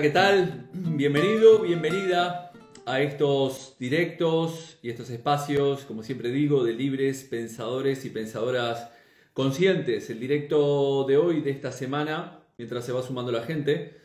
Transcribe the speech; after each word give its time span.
¿qué 0.00 0.10
tal? 0.10 0.68
Bienvenido, 0.72 1.58
bienvenida 1.58 2.52
a 2.86 3.00
estos 3.00 3.74
directos 3.80 4.78
y 4.80 4.90
estos 4.90 5.10
espacios, 5.10 5.80
como 5.86 6.04
siempre 6.04 6.30
digo, 6.30 6.62
de 6.62 6.72
libres 6.72 7.24
pensadores 7.24 8.04
y 8.04 8.10
pensadoras 8.10 8.92
conscientes. 9.32 10.08
El 10.08 10.20
directo 10.20 11.02
de 11.02 11.16
hoy, 11.16 11.40
de 11.40 11.50
esta 11.50 11.72
semana, 11.72 12.44
mientras 12.58 12.86
se 12.86 12.92
va 12.92 13.02
sumando 13.02 13.32
la 13.32 13.42
gente, 13.42 13.96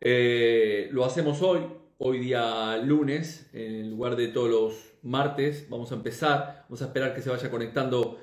eh, 0.00 0.88
lo 0.92 1.04
hacemos 1.04 1.42
hoy, 1.42 1.60
hoy 1.98 2.20
día 2.20 2.78
lunes, 2.78 3.50
en 3.52 3.90
lugar 3.90 4.16
de 4.16 4.28
todos 4.28 4.48
los 4.48 4.94
martes. 5.02 5.66
Vamos 5.68 5.92
a 5.92 5.96
empezar, 5.96 6.64
vamos 6.70 6.80
a 6.80 6.86
esperar 6.86 7.14
que 7.14 7.20
se 7.20 7.28
vaya 7.28 7.50
conectando 7.50 8.18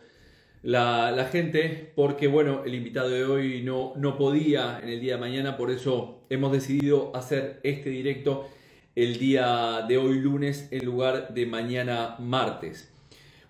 la, 0.63 1.27
gente, 1.31 1.91
porque 1.95 2.27
bueno, 2.27 2.63
el 2.65 2.75
invitado 2.75 3.09
de 3.09 3.25
hoy 3.25 3.61
no, 3.63 3.93
no 3.95 4.17
podía 4.17 4.79
en 4.81 4.89
el 4.89 4.99
día 4.99 5.15
de 5.15 5.19
mañana, 5.19 5.57
por 5.57 5.71
eso 5.71 6.21
hemos 6.29 6.51
decidido 6.51 7.15
hacer 7.15 7.59
este 7.63 7.89
directo 7.89 8.47
el 8.95 9.17
día 9.17 9.85
de 9.87 9.97
hoy 9.97 10.19
lunes 10.19 10.67
en 10.71 10.85
lugar 10.85 11.33
de 11.33 11.45
mañana 11.45 12.15
martes. 12.19 12.91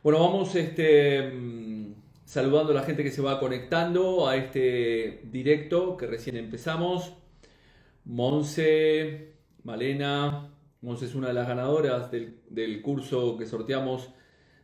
Bueno, 0.03 0.20
vamos 0.20 0.56
este, 0.56 1.31
mm, 1.31 1.94
saludando 2.26 2.72
a 2.72 2.76
la 2.76 2.84
gente 2.84 3.03
que 3.03 3.12
se 3.12 3.22
va 3.22 3.40
conectando 3.40 4.28
a 4.28 4.38
este 4.38 5.22
directo 5.25 5.98
que 5.98 6.08
recién 6.08 6.38
empezamos. 6.38 7.14
Monse, 8.06 9.34
Malena, 9.64 10.50
Monse 10.81 11.06
es 11.06 11.16
una 11.16 11.28
de 11.28 11.34
las 11.34 11.48
ganadoras 11.48 12.09
del, 12.09 12.40
del 12.50 12.81
curso 12.81 13.38
que 13.38 13.46
sorteamos 13.46 14.09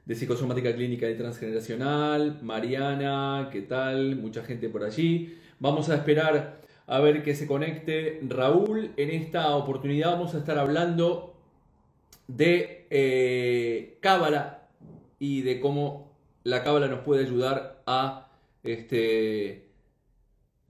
de 0.08 0.16
psicosomática 0.16 0.74
clínica 0.74 1.10
y 1.10 1.18
transgeneracional. 1.18 2.40
Mariana, 2.42 3.50
¿qué 3.52 3.62
tal? 3.62 4.16
Mucha 4.16 4.42
gente 4.42 4.70
por 4.70 4.86
allí. 4.86 5.38
Vamos 5.60 5.90
a 5.90 5.96
esperar 5.96 6.62
a 6.88 7.00
ver 7.02 7.24
que 7.24 7.36
se 7.36 7.46
conecte 7.46 8.22
Raúl. 8.26 8.92
En 8.96 9.10
esta 9.10 9.54
oportunidad 9.58 10.12
vamos 10.12 10.34
a 10.34 10.38
estar 10.38 10.58
hablando 10.58 11.36
de 12.28 12.88
eh, 12.90 14.00
y 15.20 15.42
de 15.42 15.60
cómo 15.60 16.16
la 16.46 16.64
Cábala 16.64 16.88
nos 16.88 17.02
puede 17.02 17.26
ayudar 17.26 17.84
a 17.86 18.30
este, 18.64 19.68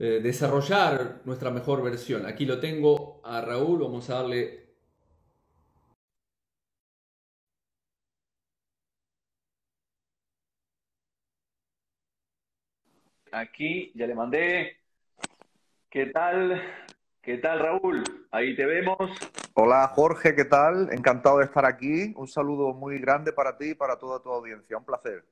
eh, 0.00 0.20
desarrollar 0.20 1.20
nuestra 1.24 1.52
mejor 1.52 1.84
versión. 1.84 2.26
Aquí 2.26 2.44
lo 2.44 2.58
tengo 2.58 3.20
a 3.22 3.40
Raúl, 3.40 3.78
vamos 3.78 4.10
a 4.10 4.14
darle 4.14 4.67
Aquí 13.32 13.92
ya 13.94 14.06
le 14.06 14.14
mandé. 14.14 14.76
¿Qué 15.90 16.06
tal? 16.06 16.62
¿Qué 17.22 17.38
tal, 17.38 17.58
Raúl? 17.60 18.02
Ahí 18.30 18.56
te 18.56 18.64
vemos. 18.64 19.10
Hola, 19.54 19.86
Jorge, 19.88 20.34
¿qué 20.34 20.44
tal? 20.44 20.88
Encantado 20.92 21.38
de 21.38 21.44
estar 21.44 21.66
aquí. 21.66 22.12
Un 22.16 22.28
saludo 22.28 22.72
muy 22.72 22.98
grande 22.98 23.32
para 23.32 23.56
ti 23.58 23.70
y 23.70 23.74
para 23.74 23.98
toda 23.98 24.22
tu 24.22 24.30
audiencia. 24.30 24.78
Un 24.78 24.84
placer. 24.84 25.24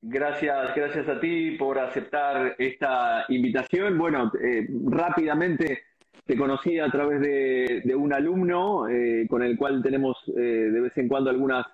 Gracias, 0.00 0.74
gracias 0.74 1.08
a 1.08 1.20
ti 1.20 1.52
por 1.52 1.78
aceptar 1.78 2.54
esta 2.58 3.24
invitación. 3.28 3.98
Bueno, 3.98 4.32
eh, 4.40 4.66
rápidamente 4.86 5.82
te 6.24 6.36
conocí 6.36 6.78
a 6.78 6.88
través 6.88 7.20
de, 7.20 7.94
un 7.94 8.12
alumno 8.12 8.88
eh, 8.88 9.26
con 9.28 9.42
el 9.42 9.56
cual 9.56 9.82
tenemos 9.82 10.16
eh, 10.28 10.40
de 10.40 10.80
vez 10.80 10.96
en 10.98 11.08
cuando 11.08 11.30
algunas 11.30 11.66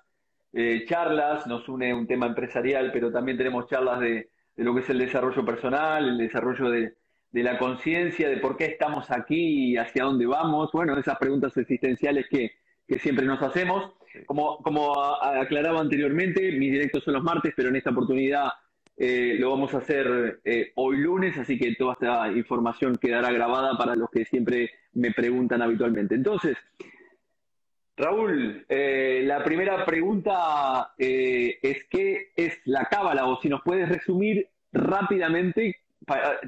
charlas. 0.85 1.45
Nos 1.47 1.67
une 1.67 1.93
un 1.93 2.07
tema 2.07 2.27
empresarial, 2.27 2.89
pero 2.93 3.11
también 3.11 3.37
tenemos 3.37 3.67
charlas 3.67 3.99
de, 3.99 4.29
de 4.55 4.63
lo 4.63 4.73
que 4.73 4.81
es 4.81 4.89
el 4.89 4.99
desarrollo 4.99 5.45
personal, 5.45 6.07
el 6.07 6.17
desarrollo 6.17 6.69
de, 6.69 6.93
la 7.31 7.57
conciencia, 7.57 8.29
de 8.29 8.37
por 8.37 8.55
qué 8.55 8.65
estamos 8.65 9.11
aquí 9.11 9.71
y 9.71 9.77
hacia 9.77 10.05
dónde 10.05 10.25
vamos. 10.25 10.71
Bueno, 10.71 10.97
esas 10.97 11.17
preguntas 11.17 11.55
existenciales 11.57 12.27
que, 12.29 12.51
siempre 12.99 13.25
nos 13.25 13.41
hacemos. 13.41 13.93
Como, 14.25 14.59
como 14.59 14.97
aclaraba 14.97 15.81
anteriormente, 15.81 16.51
mis 16.53 16.71
directos 16.71 17.03
son 17.03 17.15
los 17.15 17.23
martes, 17.23 17.53
pero 17.55 17.69
en 17.69 17.75
esta 17.75 17.89
oportunidad 17.89 18.49
eh, 18.97 19.35
lo 19.37 19.49
vamos 19.49 19.73
a 19.73 19.79
hacer 19.79 20.39
eh, 20.45 20.71
hoy 20.75 20.97
lunes, 20.97 21.37
así 21.37 21.57
que 21.57 21.75
toda 21.75 21.93
esta 21.93 22.31
información 22.31 22.95
quedará 22.95 23.31
grabada 23.31 23.77
para 23.77 23.95
los 23.95 24.09
que 24.09 24.23
siempre 24.23 24.69
me 24.93 25.11
preguntan 25.11 25.61
habitualmente. 25.61 26.15
Entonces, 26.15 26.55
Raúl, 27.97 28.65
eh, 28.67 29.21
la 29.23 29.43
primera 29.43 29.85
pregunta 29.85 30.93
eh, 30.97 31.59
es 31.61 31.85
qué 31.89 32.33
es 32.35 32.59
la 32.65 32.85
cábala, 32.85 33.25
o 33.25 33.39
si 33.39 33.47
nos 33.47 33.61
puedes 33.61 33.87
resumir 33.87 34.49
rápidamente, 34.73 35.81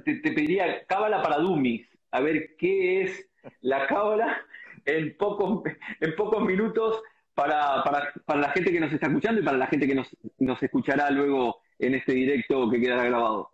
te, 0.04 0.16
pediría 0.22 0.86
cábala 0.86 1.22
para 1.22 1.38
dummies, 1.38 1.88
a 2.12 2.20
ver 2.20 2.56
qué 2.58 3.04
es 3.04 3.30
la 3.62 3.88
cábala 3.88 4.38
en 4.86 5.16
pocos, 5.16 5.64
en 6.02 6.16
pocos 6.16 6.44
minutos 6.44 7.02
para, 7.34 7.84
la 8.28 8.50
gente 8.50 8.72
que 8.72 8.80
nos 8.80 8.92
está 8.92 9.08
escuchando 9.08 9.40
y 9.40 9.44
para 9.46 9.58
la 9.58 9.68
gente 9.68 9.88
que 9.88 9.96
nos, 9.96 10.64
escuchará 10.64 11.10
luego 11.12 11.62
en 11.80 11.96
este 11.96 12.12
directo 12.14 12.70
que 12.70 12.82
quedará 12.82 13.06
grabado. 13.06 13.52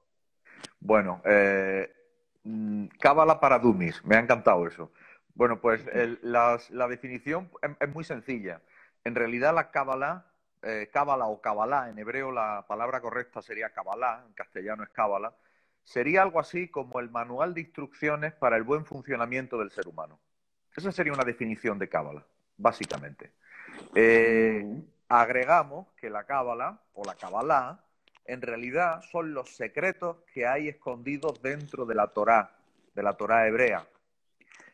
Bueno, 0.80 1.22
eh, 1.25 1.92
mm, 2.44 2.86
cábala 3.00 3.40
para 3.40 3.60
dummies, 3.60 4.04
me 4.04 4.16
ha 4.16 4.20
encantado 4.20 4.66
eso. 4.66 4.92
Bueno, 5.36 5.60
pues 5.60 5.84
la 6.22 6.88
definición 6.88 7.50
es, 7.80 7.90
muy 7.94 8.04
sencilla. 8.04 8.62
En 9.04 9.16
realidad 9.16 9.54
la 9.54 9.72
cábala, 9.72 10.26
eh, 10.62 10.90
cábala 10.94 11.26
o 11.26 11.42
cabalá, 11.42 11.90
en 11.90 11.98
hebreo 11.98 12.32
la 12.32 12.66
palabra 12.68 13.02
correcta 13.02 13.42
sería 13.42 13.72
cabalá, 13.72 14.24
en 14.28 14.34
castellano 14.34 14.84
es 14.84 14.90
cábala, 14.90 15.34
sería 15.84 16.22
algo 16.22 16.40
así 16.40 16.70
como 16.70 17.00
el 17.00 17.10
manual 17.10 17.54
de 17.54 17.62
instrucciones 17.62 18.34
para 18.34 18.58
el 18.58 18.64
buen 18.64 18.86
funcionamiento 18.86 19.58
del 19.58 19.72
ser 19.72 19.88
humano. 19.88 20.20
Esa 20.76 20.92
sería 20.92 21.14
una 21.14 21.26
definición 21.26 21.78
de 21.80 21.90
cábala, 21.90 22.26
básicamente. 22.58 23.32
Eh, 23.96 24.66
agregamos 25.10 25.88
que 25.98 26.10
la 26.10 26.26
cábala 26.26 26.80
o 26.94 27.04
la 27.04 27.16
cabalá 27.16 27.84
en 28.26 28.42
realidad 28.42 29.02
son 29.12 29.34
los 29.34 29.56
secretos 29.56 30.18
que 30.34 30.48
hay 30.48 30.70
escondidos 30.70 31.42
dentro 31.42 31.86
de 31.86 31.96
la 31.96 32.08
Torá, 32.08 32.56
de 32.96 33.04
la 33.04 33.14
Torá 33.14 33.48
hebrea. 33.48 33.86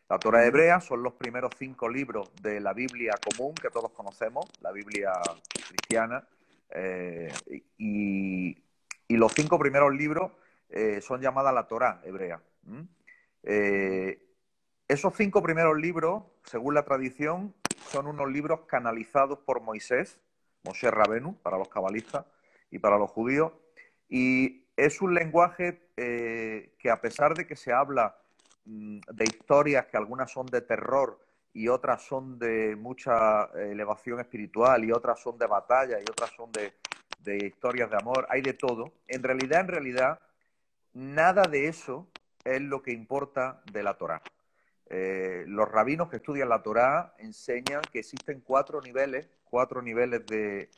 La 0.10 0.18
Torah 0.18 0.44
hebrea 0.44 0.82
son 0.82 1.04
los 1.04 1.14
primeros 1.14 1.52
cinco 1.56 1.88
libros 1.88 2.32
de 2.42 2.60
la 2.60 2.74
Biblia 2.74 3.14
común 3.24 3.54
que 3.54 3.70
todos 3.70 3.92
conocemos, 3.92 4.50
la 4.60 4.72
Biblia 4.72 5.14
cristiana, 5.68 6.28
eh, 6.72 7.32
y, 7.78 8.58
los 9.10 9.34
cinco 9.34 9.60
primeros 9.60 9.94
libros 9.94 10.32
eh, 10.70 11.02
son 11.02 11.22
llamadas 11.22 11.54
la 11.54 11.68
Torah 11.68 12.02
hebrea. 12.04 12.42
Eh, 13.44 14.20
esos 14.88 15.14
cinco 15.16 15.44
primeros 15.44 15.78
libros, 15.78 16.24
según 16.44 16.74
la 16.74 16.86
tradición, 16.86 17.54
son 17.90 18.08
unos 18.08 18.32
libros 18.32 18.62
canalizados 18.62 19.38
por 19.40 19.62
Moisés, 19.62 20.20
Moshe 20.64 20.90
Rabenu, 20.90 21.36
para 21.42 21.58
los 21.58 21.70
cabalistas 21.70 22.26
y 22.72 22.80
para 22.80 22.98
los 22.98 23.12
judíos, 23.12 23.52
y 24.08 24.66
es 24.76 25.02
un 25.02 25.14
lenguaje 25.14 25.82
que 25.96 26.90
a 26.90 27.02
pesar 27.02 27.36
de 27.36 27.46
que 27.46 27.56
se 27.56 27.74
habla 27.74 28.16
de 28.66 29.24
historias 29.24 29.88
que 29.88 29.98
algunas 29.98 30.32
son 30.32 30.46
de 30.46 30.62
terror 30.62 31.20
y 31.54 31.68
otras 31.68 32.04
son 32.04 32.38
de 32.38 32.76
mucha 32.76 33.46
eh, 33.56 33.72
elevación 33.72 34.20
espiritual 34.20 34.84
y 34.86 34.92
otras 34.92 35.20
son 35.20 35.38
de 35.38 35.48
batalla 35.48 36.00
y 36.00 36.04
otras 36.04 36.32
son 36.36 36.52
de, 36.52 36.74
historias 37.46 37.90
de 37.90 37.98
amor, 37.98 38.26
hay 38.30 38.42
de 38.42 38.54
todo. 38.54 38.94
En 39.08 39.22
realidad, 39.22 39.62
en 39.62 39.68
realidad, 39.68 40.20
nada 40.94 41.44
de 41.44 41.68
eso 41.68 42.08
es 42.44 42.62
lo 42.62 42.82
que 42.82 42.92
importa 42.92 43.62
de 43.72 43.84
la 43.84 43.96
Torá. 43.96 44.22
Eh, 44.90 45.44
los 45.48 45.70
rabinos 45.70 46.10
que 46.10 46.18
estudian 46.18 46.50
la 46.50 46.64
Torá 46.64 47.14
enseñan 47.20 47.82
que 47.92 48.00
existen 48.00 48.42
cuatro 48.42 48.82
niveles, 48.82 49.30
cuatro 49.44 49.82
niveles 49.84 50.26
de, 50.26 50.72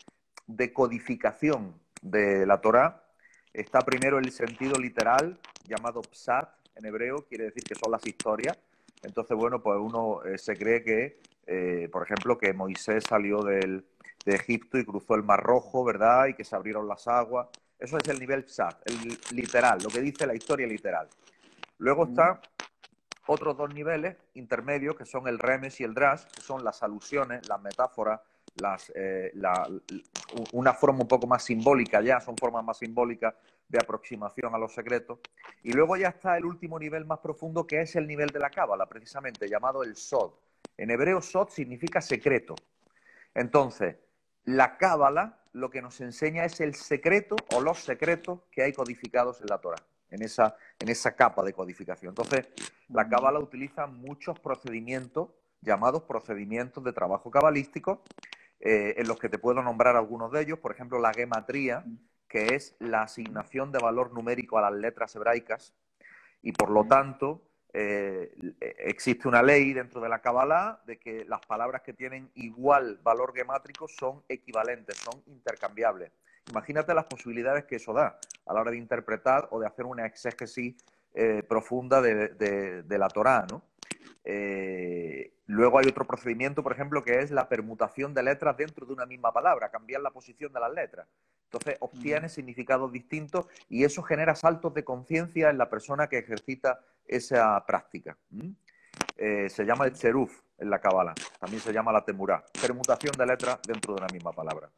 de 0.48 0.74
codificación 0.74 1.80
de 2.02 2.46
la 2.46 2.60
Torá. 2.60 3.06
Está 3.54 3.82
primero 3.82 4.20
el 4.20 4.32
sentido 4.32 4.78
literal, 4.78 5.40
llamado 5.66 6.02
psat, 6.12 6.50
en 6.76 6.86
hebreo 6.86 7.26
quiere 7.28 7.46
decir 7.46 7.64
que 7.64 7.76
son 7.76 7.92
las 7.92 8.06
historias. 8.06 8.58
Entonces, 9.04 9.36
bueno, 9.36 9.62
pues 9.62 9.80
uno 9.80 10.24
eh, 10.24 10.38
se 10.38 10.56
cree 10.56 10.84
que, 10.84 11.20
eh, 11.48 11.90
por 11.92 12.04
ejemplo, 12.04 12.38
que 12.38 12.54
Moisés 12.54 13.04
salió 13.08 13.42
del, 13.42 13.86
de 14.26 14.36
Egipto 14.36 14.78
y 14.78 14.86
cruzó 14.86 15.16
el 15.16 15.24
Mar 15.24 15.42
Rojo, 15.42 15.84
¿verdad? 15.84 16.28
Y 16.28 16.34
que 16.34 16.44
se 16.44 16.56
abrieron 16.56 16.88
las 16.88 17.08
aguas. 17.08 17.48
Eso 17.80 17.98
es 17.98 18.08
el 18.10 18.20
nivel 18.20 18.48
psat, 18.48 18.80
el 18.86 19.18
literal, 19.36 19.80
lo 19.84 19.90
que 19.90 20.02
dice 20.02 20.28
la 20.28 20.36
historia 20.36 20.68
literal. 20.68 21.10
Luego 21.80 22.06
están 22.06 22.40
otros 23.26 23.58
dos 23.58 23.74
niveles 23.74 24.18
intermedios, 24.36 24.96
que 24.96 25.06
son 25.06 25.28
el 25.28 25.40
remes 25.40 25.80
y 25.82 25.84
el 25.84 25.96
drash, 25.96 26.26
que 26.26 26.42
son 26.42 26.64
las 26.64 26.84
alusiones, 26.84 27.48
las 27.48 27.60
metáforas, 27.60 28.22
las, 28.56 28.92
eh, 28.94 29.32
una 30.54 30.74
forma 30.74 31.00
un 31.00 31.08
poco 31.08 31.26
más 31.26 31.44
simbólica 31.44 32.02
ya, 32.02 32.20
son 32.20 32.36
formas 32.38 32.64
más 32.64 32.78
simbólicas 32.78 33.34
de 33.72 33.80
aproximación 33.80 34.54
a 34.54 34.58
los 34.58 34.74
secretos. 34.74 35.20
Y 35.64 35.72
luego 35.72 35.96
ya 35.98 36.10
está 36.10 36.38
el 36.38 36.46
último 36.46 36.78
nivel 36.78 37.06
más 37.06 37.20
profundo, 37.20 37.66
que 37.66 37.82
es 37.82 37.96
el 37.96 38.06
nivel 38.06 38.30
de 38.30 38.40
la 38.40 38.50
cábala, 38.50 38.86
precisamente, 38.86 39.48
llamado 39.48 39.84
el 39.84 39.96
Sod. 39.96 40.34
En 40.78 40.92
hebreo, 40.92 41.22
Sod 41.22 41.50
significa 41.50 42.02
secreto. 42.02 42.56
Entonces, 43.34 43.96
la 44.44 44.78
cábala 44.78 45.40
lo 45.54 45.70
que 45.70 45.82
nos 45.82 46.00
enseña 46.02 46.46
es 46.46 46.60
el 46.62 46.76
secreto 46.76 47.36
o 47.54 47.62
los 47.62 47.80
secretos 47.80 48.42
que 48.52 48.64
hay 48.64 48.74
codificados 48.74 49.42
en 49.42 49.48
la 49.48 49.60
Torah, 49.60 49.82
en 50.10 50.22
esa, 50.22 50.56
en 50.80 50.90
esa 50.90 51.16
capa 51.16 51.44
de 51.44 51.54
codificación. 51.54 52.12
Entonces, 52.12 52.48
La 52.90 53.08
cábala 53.08 53.40
utiliza 53.40 53.88
muchos 53.88 54.38
procedimientos 54.40 55.30
llamados 55.62 56.04
procedimientos 56.04 56.84
de 56.84 56.92
trabajo 56.92 57.30
cabalístico, 57.32 58.04
eh, 58.60 58.96
en 58.98 59.08
los 59.08 59.20
que 59.20 59.30
te 59.30 59.40
puedo 59.40 59.62
nombrar 59.62 59.96
algunos 59.96 60.32
de 60.32 60.42
ellos, 60.42 60.60
por 60.60 60.72
ejemplo, 60.72 61.00
la 61.00 61.14
gematría, 61.14 61.86
que 62.32 62.56
es 62.56 62.78
la 62.80 63.02
asignación 63.02 63.74
de 63.74 63.80
valor 63.80 64.14
numérico 64.14 64.58
a 64.58 64.62
las 64.62 64.72
letras 64.72 65.14
hebraicas, 65.18 65.74
y 66.42 66.54
por 66.54 66.72
lo 66.72 66.86
tanto 66.86 67.42
eh, 67.74 68.34
existe 68.80 69.28
una 69.28 69.44
ley 69.44 69.74
dentro 69.74 70.00
de 70.00 70.08
la 70.08 70.20
Kabbalah 70.20 70.82
de 70.86 70.98
que 70.98 71.26
las 71.26 71.46
palabras 71.46 71.82
que 71.82 71.92
tienen 71.92 72.32
igual 72.36 73.00
valor 73.04 73.34
gemátrico 73.36 73.86
son 73.90 74.24
equivalentes, 74.30 74.96
son 74.96 75.22
intercambiables. 75.28 76.14
Imagínate 76.50 76.94
las 76.94 77.06
posibilidades 77.06 77.66
que 77.66 77.76
eso 77.76 77.92
da 77.92 78.18
a 78.46 78.54
la 78.54 78.62
hora 78.62 78.72
de 78.72 78.78
interpretar 78.78 79.50
o 79.52 79.60
de 79.60 79.68
hacer 79.68 79.86
una 79.86 80.06
exégesis 80.06 80.76
eh, 81.14 81.44
profunda 81.44 82.02
de, 82.02 82.98
la 82.98 83.10
Torá, 83.10 83.46
¿no? 83.52 83.62
Eh, 84.24 85.34
luego 85.48 85.80
hay 85.80 85.88
otro 85.88 86.06
procedimiento, 86.08 86.64
por 86.64 86.72
ejemplo, 86.72 87.04
que 87.04 87.20
es 87.20 87.30
la 87.32 87.50
permutación 87.50 88.14
de 88.14 88.24
letras 88.24 88.56
dentro 88.56 88.86
de 88.86 88.94
una 88.94 89.06
misma 89.06 89.34
palabra, 89.34 89.70
cambiar 89.70 90.02
la 90.02 90.12
posición 90.12 90.54
de 90.54 90.60
las 90.62 90.72
letras. 90.72 91.08
Entonces 91.52 91.76
obtiene 91.82 92.30
significados 92.30 92.94
distintos 92.94 93.46
y 93.68 93.84
eso 93.84 94.02
genera 94.04 94.36
saltos 94.36 94.74
de 94.74 94.86
conciencia 94.86 95.50
en 95.50 95.58
la 95.58 95.70
persona 95.70 96.08
que 96.08 96.18
ejercita 96.18 96.80
esa 97.06 97.66
práctica. 97.66 98.18
Eh, 99.18 99.50
se 99.50 99.66
llama 99.66 99.86
el 99.86 99.92
cheruf 99.92 100.32
en 100.58 100.70
la 100.70 100.80
Kabbalah, 100.80 101.14
también 101.40 101.62
se 101.62 101.74
llama 101.74 101.92
la 101.92 102.06
temurá, 102.06 102.46
permutación 102.62 103.12
de 103.18 103.26
letras 103.26 103.60
dentro 103.68 103.94
de 103.94 104.02
una 104.02 104.14
misma 104.14 104.32
palabra. 104.32 104.70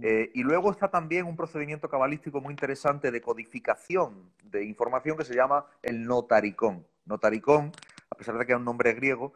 Eh, 0.00 0.30
y 0.34 0.44
luego 0.44 0.70
está 0.70 0.88
también 0.88 1.26
un 1.26 1.36
procedimiento 1.36 1.88
cabalístico 1.88 2.40
muy 2.40 2.52
interesante 2.52 3.10
de 3.10 3.20
codificación 3.20 4.30
de 4.44 4.64
información 4.64 5.16
que 5.16 5.24
se 5.24 5.34
llama 5.34 5.66
el 5.82 6.04
notaricón. 6.04 6.86
Notaricón, 7.06 7.72
a 8.08 8.14
pesar 8.14 8.38
de 8.38 8.46
que 8.46 8.52
es 8.52 8.58
un 8.58 8.64
nombre 8.64 8.92
griego, 8.94 9.32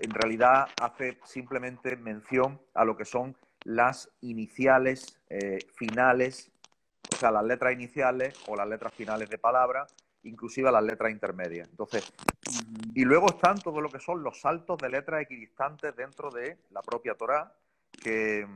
en 0.00 0.10
realidad 0.10 0.66
hace 0.80 1.18
simplemente 1.24 1.96
mención 1.96 2.58
a 2.74 2.84
lo 2.84 2.96
que 2.96 3.04
son 3.04 3.36
las 3.64 4.10
iniciales, 4.20 5.18
eh, 5.28 5.58
finales, 5.74 6.50
o 7.12 7.16
sea, 7.16 7.30
las 7.30 7.44
letras 7.44 7.72
iniciales 7.72 8.34
o 8.46 8.56
las 8.56 8.68
letras 8.68 8.94
finales 8.94 9.28
de 9.28 9.38
palabra, 9.38 9.86
inclusive 10.22 10.70
las 10.70 10.82
letras 10.82 11.10
intermedias. 11.10 11.68
Entonces, 11.68 12.12
y 12.94 13.04
luego 13.04 13.30
están 13.30 13.58
todo 13.58 13.80
lo 13.80 13.88
que 13.88 14.00
son 14.00 14.22
los 14.22 14.40
saltos 14.40 14.78
de 14.78 14.88
letras 14.88 15.22
equidistantes 15.22 15.94
dentro 15.96 16.30
de 16.30 16.58
la 16.70 16.82
propia 16.82 17.14
Torá, 17.14 17.52
que 18.02 18.46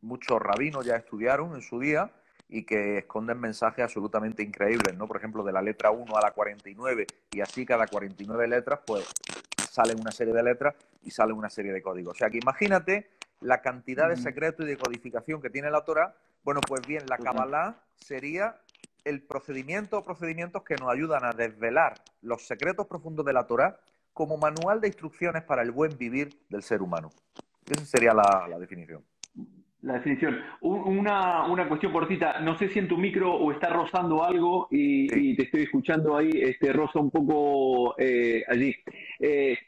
muchos 0.00 0.40
rabinos 0.40 0.84
ya 0.84 0.96
estudiaron 0.96 1.54
en 1.54 1.62
su 1.62 1.78
día 1.78 2.10
y 2.48 2.64
que 2.64 2.98
esconden 2.98 3.40
mensajes 3.40 3.84
absolutamente 3.84 4.42
increíbles, 4.42 4.96
¿no? 4.96 5.06
Por 5.06 5.16
ejemplo, 5.16 5.42
de 5.42 5.52
la 5.52 5.62
letra 5.62 5.90
1 5.90 6.16
a 6.16 6.20
la 6.20 6.32
49 6.32 7.06
y 7.30 7.40
así 7.40 7.64
cada 7.64 7.86
49 7.86 8.46
letras, 8.46 8.80
pues 8.86 9.08
salen 9.70 9.98
una 9.98 10.12
serie 10.12 10.34
de 10.34 10.42
letras 10.42 10.74
y 11.02 11.10
salen 11.10 11.36
una 11.36 11.48
serie 11.48 11.72
de 11.72 11.80
códigos. 11.80 12.14
O 12.14 12.18
sea 12.18 12.28
que 12.28 12.38
imagínate 12.38 13.08
la 13.42 13.60
cantidad 13.60 14.08
de 14.08 14.16
secreto 14.16 14.62
y 14.62 14.66
de 14.66 14.76
codificación 14.76 15.40
que 15.40 15.50
tiene 15.50 15.70
la 15.70 15.84
Torah. 15.84 16.14
Bueno, 16.44 16.60
pues 16.66 16.86
bien, 16.86 17.04
la 17.08 17.18
Kabbalah 17.18 17.76
sería 17.96 18.56
el 19.04 19.22
procedimiento 19.22 19.98
o 19.98 20.04
procedimientos 20.04 20.62
que 20.62 20.76
nos 20.76 20.90
ayudan 20.90 21.24
a 21.24 21.32
desvelar 21.32 21.94
los 22.22 22.46
secretos 22.46 22.86
profundos 22.86 23.26
de 23.26 23.32
la 23.32 23.46
Torah 23.46 23.76
como 24.12 24.36
manual 24.36 24.80
de 24.80 24.88
instrucciones 24.88 25.42
para 25.42 25.62
el 25.62 25.70
buen 25.70 25.96
vivir 25.98 26.30
del 26.48 26.62
ser 26.62 26.82
humano. 26.82 27.10
Esa 27.66 27.84
sería 27.84 28.12
la 28.14 28.58
definición. 28.58 29.02
La 29.82 29.94
definición. 29.94 30.38
Una, 30.60 31.46
una, 31.46 31.68
cuestión 31.68 31.92
cortita. 31.92 32.38
No 32.38 32.56
sé 32.56 32.68
si 32.68 32.78
en 32.78 32.86
tu 32.86 32.96
micro 32.96 33.34
o 33.34 33.50
está 33.50 33.68
rozando 33.68 34.22
algo 34.22 34.68
y, 34.70 35.34
te 35.34 35.42
estoy 35.42 35.62
escuchando 35.62 36.16
ahí, 36.16 36.30
este, 36.34 36.72
roza 36.72 37.00
un 37.00 37.10
poco 37.10 37.96
eh, 37.98 38.44
allí. 38.48 38.72
Eh, 39.18 39.58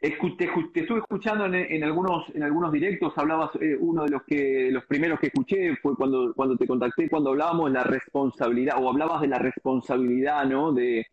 te, 0.00 0.50
estuve 0.80 0.98
escuchando 0.98 1.46
en, 1.46 1.84
algunos, 1.84 2.28
en 2.34 2.42
algunos 2.42 2.72
directos, 2.72 3.12
hablabas, 3.16 3.50
eh, 3.60 3.76
uno 3.78 4.04
de 4.04 4.10
los 4.10 4.22
que 4.24 4.70
los 4.70 4.84
primeros 4.84 5.18
que 5.18 5.28
escuché 5.28 5.76
fue 5.76 5.96
cuando, 5.96 6.32
cuando 6.34 6.56
te 6.56 6.66
contacté, 6.66 7.08
cuando 7.08 7.30
hablábamos 7.30 7.70
de 7.70 7.78
la 7.78 7.84
responsabilidad, 7.84 8.76
o 8.82 8.88
hablabas 8.88 9.20
de 9.20 9.28
la 9.28 9.38
responsabilidad 9.38 10.44
¿no? 10.46 10.72
de, 10.72 11.06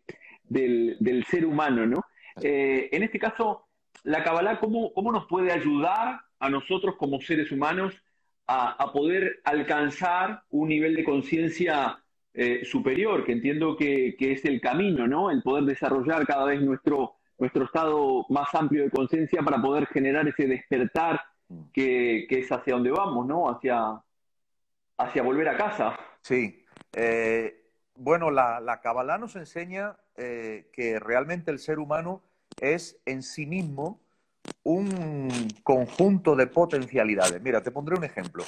del, 0.44 0.96
del 1.00 1.24
ser 1.24 1.46
humano. 1.46 1.86
¿no? 1.86 2.04
en 2.42 3.02
este 3.02 3.18
caso, 3.18 3.66
la 4.04 4.22
Kabbalah, 4.22 4.60
¿cómo, 4.60 4.92
¿cómo 4.92 5.10
nos 5.10 5.26
puede 5.26 5.52
ayudar 5.52 6.20
a 6.38 6.50
nosotros 6.50 6.96
como 6.96 7.20
seres 7.20 7.50
humanos 7.50 7.94
a, 8.46 8.92
poder 8.92 9.40
alcanzar 9.44 10.42
un 10.50 10.68
nivel 10.68 10.94
de 10.94 11.04
conciencia 11.04 11.98
eh, 12.32 12.64
superior, 12.64 13.24
que 13.24 13.32
entiendo 13.32 13.76
que, 13.76 14.14
es 14.18 14.44
el 14.44 14.60
camino, 14.60 15.06
¿no? 15.08 15.30
El 15.30 15.42
poder 15.42 15.64
desarrollar 15.64 16.26
cada 16.26 16.44
vez 16.46 16.60
nuestro, 16.62 17.15
nuestro 17.38 17.64
estado 17.64 18.26
más 18.28 18.54
amplio 18.54 18.84
de 18.84 18.90
conciencia 18.90 19.42
para 19.42 19.60
poder 19.60 19.86
generar 19.86 20.26
ese 20.26 20.46
despertar 20.46 21.20
que, 21.72 22.26
es 22.28 22.50
hacia 22.50 22.74
donde 22.74 22.90
vamos, 22.90 23.26
¿no? 23.26 23.48
Hacia, 23.48 24.00
hacia 24.98 25.22
volver 25.22 25.48
a 25.48 25.56
casa. 25.56 25.96
Sí. 26.22 26.64
Eh, 26.92 27.70
bueno, 27.94 28.30
la, 28.30 28.60
la 28.60 28.80
Kabbalah 28.80 29.18
nos 29.18 29.36
enseña 29.36 29.96
eh, 30.16 30.70
que 30.72 30.98
realmente 30.98 31.50
el 31.50 31.58
ser 31.58 31.78
humano 31.78 32.22
es 32.60 32.98
en 33.04 33.22
sí 33.22 33.46
mismo 33.46 34.00
un 34.62 35.28
conjunto 35.62 36.36
de 36.36 36.46
potencialidades. 36.46 37.40
Mira, 37.42 37.62
te 37.62 37.70
pondré 37.70 37.96
un 37.96 38.04
ejemplo 38.04 38.44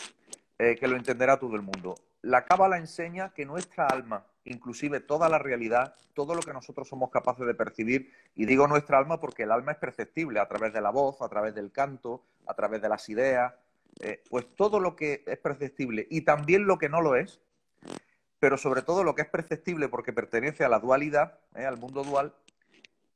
eh, 0.58 0.76
que 0.76 0.88
lo 0.88 0.96
entenderá 0.96 1.38
todo 1.38 1.56
el 1.56 1.62
mundo. 1.62 1.94
La 2.22 2.44
Cábala 2.44 2.78
enseña 2.78 3.32
que 3.34 3.44
nuestra 3.44 3.86
alma, 3.86 4.24
inclusive 4.50 5.00
toda 5.00 5.28
la 5.28 5.38
realidad, 5.38 5.94
todo 6.14 6.34
lo 6.34 6.40
que 6.40 6.52
nosotros 6.52 6.88
somos 6.88 7.10
capaces 7.10 7.46
de 7.46 7.54
percibir, 7.54 8.12
y 8.34 8.46
digo 8.46 8.66
nuestra 8.66 8.98
alma 8.98 9.20
porque 9.20 9.44
el 9.44 9.52
alma 9.52 9.72
es 9.72 9.78
perceptible 9.78 10.40
a 10.40 10.48
través 10.48 10.72
de 10.72 10.80
la 10.80 10.90
voz, 10.90 11.20
a 11.22 11.28
través 11.28 11.54
del 11.54 11.72
canto, 11.72 12.24
a 12.46 12.54
través 12.54 12.82
de 12.82 12.88
las 12.88 13.08
ideas, 13.08 13.52
eh, 14.00 14.22
pues 14.30 14.46
todo 14.56 14.80
lo 14.80 14.96
que 14.96 15.24
es 15.26 15.38
perceptible 15.38 16.06
y 16.10 16.22
también 16.22 16.66
lo 16.66 16.78
que 16.78 16.88
no 16.88 17.00
lo 17.00 17.16
es, 17.16 17.40
pero 18.38 18.56
sobre 18.56 18.82
todo 18.82 19.04
lo 19.04 19.14
que 19.14 19.22
es 19.22 19.28
perceptible 19.28 19.88
porque 19.88 20.12
pertenece 20.12 20.64
a 20.64 20.68
la 20.68 20.78
dualidad, 20.78 21.38
eh, 21.54 21.64
al 21.64 21.78
mundo 21.78 22.02
dual, 22.02 22.34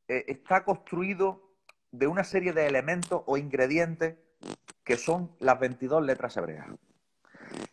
está 0.08 0.64
construido 0.64 1.52
de 1.90 2.06
una 2.06 2.24
serie 2.24 2.52
de 2.52 2.66
elementos 2.66 3.22
o 3.24 3.38
ingredientes 3.38 4.16
que 4.84 4.96
son 4.96 5.30
las 5.38 5.58
22 5.60 6.04
letras 6.04 6.36
hebreas. 6.36 6.66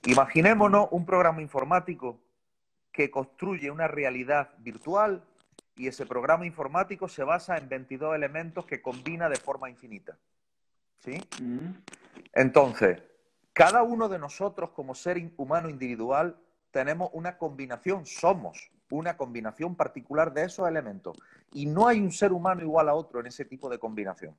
Imaginémonos 0.05 0.87
un 0.91 1.05
programa 1.05 1.41
informático 1.41 2.19
que 2.91 3.11
construye 3.11 3.71
una 3.71 3.87
realidad 3.87 4.51
virtual 4.59 5.23
y 5.75 5.87
ese 5.87 6.05
programa 6.05 6.45
informático 6.45 7.07
se 7.07 7.23
basa 7.23 7.57
en 7.57 7.69
22 7.69 8.15
elementos 8.15 8.65
que 8.65 8.81
combina 8.81 9.29
de 9.29 9.37
forma 9.37 9.69
infinita. 9.69 10.17
¿Sí? 10.99 11.21
Mm. 11.41 11.75
Entonces, 12.33 13.01
cada 13.53 13.83
uno 13.83 14.09
de 14.09 14.19
nosotros 14.19 14.71
como 14.71 14.93
ser 14.95 15.31
humano 15.37 15.69
individual 15.69 16.37
tenemos 16.71 17.09
una 17.13 17.37
combinación, 17.37 18.05
somos 18.05 18.71
una 18.91 19.17
combinación 19.17 19.75
particular 19.75 20.33
de 20.33 20.45
esos 20.45 20.67
elementos. 20.67 21.17
Y 21.53 21.65
no 21.65 21.87
hay 21.87 21.99
un 21.99 22.11
ser 22.11 22.31
humano 22.31 22.61
igual 22.61 22.89
a 22.89 22.93
otro 22.93 23.19
en 23.19 23.27
ese 23.27 23.45
tipo 23.45 23.69
de 23.69 23.79
combinación. 23.79 24.35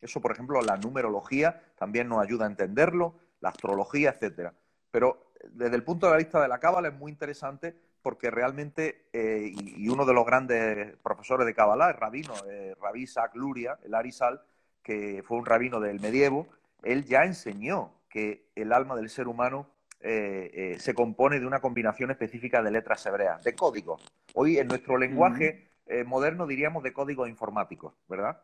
Eso, 0.00 0.20
por 0.20 0.32
ejemplo, 0.32 0.60
la 0.60 0.76
numerología 0.76 1.62
también 1.76 2.08
nos 2.08 2.22
ayuda 2.22 2.44
a 2.44 2.48
entenderlo, 2.48 3.14
la 3.40 3.50
astrología, 3.50 4.10
etcétera. 4.10 4.54
Pero 4.90 5.32
desde 5.50 5.76
el 5.76 5.84
punto 5.84 6.10
de 6.10 6.18
vista 6.18 6.40
de 6.40 6.48
la 6.48 6.58
cábala 6.58 6.88
es 6.88 6.94
muy 6.94 7.10
interesante 7.10 7.76
porque 8.04 8.30
realmente, 8.30 9.06
eh, 9.14 9.50
y, 9.52 9.88
uno 9.88 10.04
de 10.04 10.12
los 10.12 10.26
grandes 10.26 10.94
profesores 10.98 11.46
de 11.46 11.54
cábala, 11.54 11.88
el 11.88 11.96
rabino, 11.96 12.34
eh, 12.48 12.76
Rabí 12.80 13.04
Isaac 13.04 13.34
Luria, 13.34 13.78
el 13.82 13.94
Arizal, 13.94 14.42
que 14.82 15.24
fue 15.26 15.38
un 15.38 15.46
rabino 15.46 15.80
del 15.80 15.98
medievo, 16.00 16.46
él 16.82 17.06
ya 17.06 17.24
enseñó 17.24 17.94
que 18.10 18.50
el 18.54 18.74
alma 18.74 18.94
del 18.94 19.08
ser 19.08 19.26
humano 19.26 19.70
eh, 20.06 20.50
eh, 20.52 20.78
se 20.80 20.92
compone 20.92 21.40
de 21.40 21.46
una 21.46 21.60
combinación 21.60 22.10
específica 22.10 22.62
de 22.62 22.70
letras 22.70 23.06
hebreas, 23.06 23.42
de 23.42 23.54
códigos. 23.54 24.02
Hoy 24.34 24.58
en 24.58 24.68
nuestro 24.68 24.98
lenguaje 24.98 25.70
eh, 25.86 26.04
moderno 26.04 26.46
diríamos 26.46 26.82
de 26.82 26.92
códigos 26.92 27.26
informáticos, 27.26 27.94
¿verdad? 28.06 28.42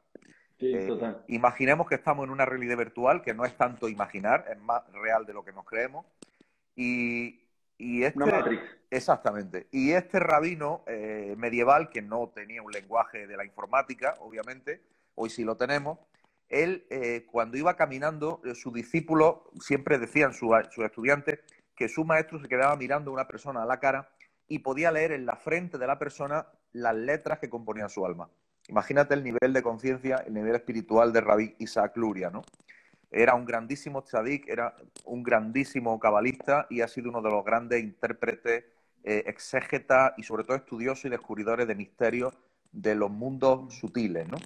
Sí, 0.58 0.72
total. 0.88 1.22
Imaginemos 1.28 1.86
que 1.86 1.96
estamos 1.96 2.24
en 2.24 2.30
una 2.30 2.46
realidad 2.46 2.78
virtual, 2.78 3.20
que 3.20 3.34
no 3.34 3.44
es 3.44 3.54
tanto 3.58 3.90
imaginar, 3.90 4.46
es 4.50 4.58
más 4.58 4.90
real 4.90 5.26
de 5.26 5.34
lo 5.34 5.44
que 5.44 5.52
nos 5.52 5.66
creemos. 5.66 6.06
Y, 6.74 7.40
y 7.80 8.04
este, 8.04 8.20
Exactamente. 8.90 9.68
Y 9.70 9.92
este 9.92 10.18
rabino 10.20 10.84
medieval, 11.37 11.90
que 11.90 12.02
no 12.02 12.28
tenía 12.34 12.62
un 12.62 12.72
lenguaje 12.72 13.26
de 13.26 13.37
la 13.37 13.44
informática, 13.44 14.16
obviamente, 14.20 14.82
hoy 15.14 15.30
sí 15.30 15.44
lo 15.44 15.56
tenemos, 15.56 15.99
él, 16.50 16.84
eh, 16.90 17.26
cuando 17.30 17.56
iba 17.56 17.76
caminando, 17.76 18.42
eh, 18.44 18.54
su 18.54 18.72
discípulo 18.72 19.50
siempre 19.60 19.99
decían, 19.99 20.34
sus 20.34 20.52
estudiantes, 20.84 21.38
que 21.76 21.88
su 21.88 22.04
maestro 22.04 22.40
se 22.40 22.49
quedaba 22.49 22.76
mirando 22.76 23.10
a 23.10 23.14
una 23.14 23.26
persona 23.26 23.62
a 23.62 23.66
la 23.66 23.78
cara 23.78 24.10
y 24.49 24.58
podía 24.58 24.90
leer 24.90 25.12
en 25.12 25.25
la 25.25 25.37
frente 25.37 25.78
de 25.78 25.87
la 25.87 25.99
persona 25.99 26.46
las 26.72 26.94
letras 26.94 27.38
que 27.38 27.49
componían 27.49 27.88
su 27.88 28.04
alma. 28.04 28.28
Imagínate 28.68 29.14
el 29.14 29.25
nivel 29.25 29.52
de 29.52 29.62
conciencia, 29.62 30.16
el 30.26 30.34
nivel 30.34 30.54
espiritual 30.56 31.12
de 31.12 31.20
Rabí 31.20 31.54
Isaac 31.60 31.96
Luria, 31.96 32.30
¿no? 32.30 32.42
Era 33.10 33.34
un 33.34 33.44
grandísimo 33.44 34.02
tzadik, 34.02 34.48
era 34.48 34.76
un 35.04 35.22
grandísimo 35.22 35.98
cabalista 35.98 36.66
y 36.70 36.80
ha 36.80 36.88
sido 36.88 37.10
uno 37.10 37.22
de 37.22 37.30
los 37.30 37.44
grandes 37.44 37.82
intérpretes, 37.82 38.64
eh, 39.02 39.24
exégetas 39.26 40.12
y 40.16 40.22
sobre 40.22 40.44
todo 40.44 40.56
estudiosos 40.56 41.06
y 41.06 41.08
descubridores 41.08 41.66
de 41.66 41.74
misterios 41.74 42.36
de 42.72 42.94
los 42.94 43.10
mundos 43.10 43.74
sutiles, 43.74 44.28
¿no? 44.28 44.38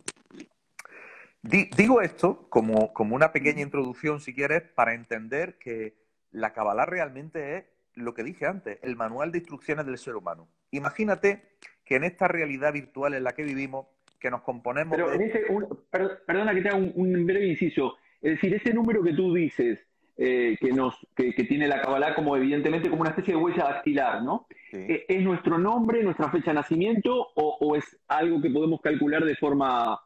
digo 1.42 2.00
esto 2.00 2.49
como, 2.49 2.94
como 2.94 3.14
una 3.14 3.30
pequeña 3.33 3.61
introducción, 3.61 4.21
si 4.21 4.35
quieres, 4.35 4.62
para 4.62 4.94
entender 4.94 5.59
que 5.59 5.94
la 6.30 6.52
Kabbalah 6.52 6.87
realmente 6.87 7.56
es 7.56 7.64
lo 7.94 8.14
que 8.14 8.25
dije 8.25 8.47
antes, 8.47 8.78
el 8.83 8.97
manual 8.97 9.30
de 9.30 9.38
instrucciones 9.38 9.87
del 9.87 9.99
ser 9.99 10.16
humano. 10.16 10.49
Imagínate 10.71 11.42
que 11.85 11.97
en 11.97 12.04
esta 12.04 12.28
realidad 12.28 12.73
virtual 12.73 13.14
en 13.14 13.25
la 13.25 13.33
que 13.33 13.44
vivimos, 13.44 13.87
que 14.18 14.30
nos 14.30 14.42
componemos. 14.42 14.97
Pero 14.97 15.87
perdona 16.26 16.54
que 16.54 16.62
te 16.62 16.68
haga 16.68 16.78
un, 16.78 17.26
breve 17.26 17.47
inciso. 17.47 17.97
Es 18.25 18.37
decir, 18.37 18.54
ese 18.54 18.73
número 18.73 19.02
que 19.02 19.12
tú 19.12 19.35
dices, 19.35 19.87
eh, 20.16 20.57
que, 20.59 20.73
nos, 20.73 20.95
que, 21.14 21.33
tiene 21.33 21.69
la 21.69 21.83
Kabbalah 21.83 22.14
como 22.14 22.35
evidentemente 22.38 22.88
como 22.88 23.02
una 23.02 23.11
especie 23.11 23.35
de 23.35 23.40
huella 23.40 23.64
dactilar, 23.64 24.23
¿no? 24.23 24.47
Eh, 24.73 25.04
¿Es 25.07 25.23
nuestro 25.23 25.59
nombre, 25.59 26.02
nuestra 26.02 26.31
fecha 26.31 26.52
de 26.52 26.54
nacimiento 26.54 27.33
o, 27.35 27.76
es 27.76 27.85
algo 28.09 28.40
que 28.40 28.49
podemos 28.49 28.81
calcular 28.81 29.26
de 29.26 29.37
forma 29.37 30.00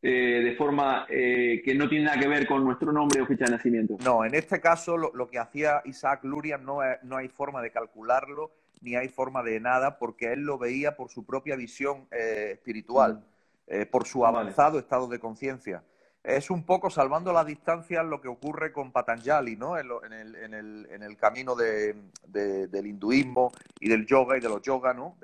eh, 0.00 0.40
de 0.44 0.54
forma 0.54 1.04
que 1.08 1.74
no 1.76 1.88
tiene 1.88 2.04
nada 2.04 2.20
que 2.20 2.28
ver 2.28 2.46
con 2.46 2.62
nuestro 2.62 2.92
nombre 2.92 3.22
o 3.22 3.26
fecha 3.26 3.46
de 3.46 3.50
nacimiento. 3.50 3.96
No, 4.04 4.24
en 4.24 4.36
este 4.36 4.60
caso 4.60 4.96
lo, 4.96 5.28
que 5.28 5.40
hacía 5.40 5.82
Isaac 5.84 6.22
Luria 6.22 6.58
no, 6.58 6.78
no, 7.02 7.16
hay 7.16 7.28
forma 7.28 7.60
de 7.60 7.72
calcularlo 7.72 8.52
ni 8.82 8.94
hay 8.94 9.08
forma 9.08 9.42
de 9.42 9.58
nada 9.58 9.98
porque 9.98 10.32
él 10.32 10.42
lo 10.42 10.58
veía 10.58 10.94
por 10.94 11.10
su 11.10 11.26
propia 11.26 11.56
visión 11.56 12.06
espiritual. 12.12 13.24
Mm. 13.66 13.90
Por 13.90 14.06
su 14.06 14.26
avanzado 14.26 14.78
estado 14.78 15.08
de 15.08 15.18
conciencia. 15.18 15.82
Es 16.24 16.48
un 16.48 16.64
poco 16.64 16.88
salvando 16.88 17.34
las 17.34 17.44
distancias 17.44 18.02
lo 18.02 18.18
que 18.18 18.28
ocurre 18.28 18.72
con 18.72 18.92
Patanjali, 18.92 19.56
¿no? 19.56 19.76
En, 19.76 19.86
el, 19.90 21.16
camino 21.18 21.54
del 21.54 22.86
hinduismo 22.86 23.52
y 23.78 23.90
del 23.90 24.06
yoga 24.06 24.38
y 24.38 24.40
de 24.40 24.48
los 24.48 24.62
yoga, 24.62 24.94
¿no? 24.94 25.16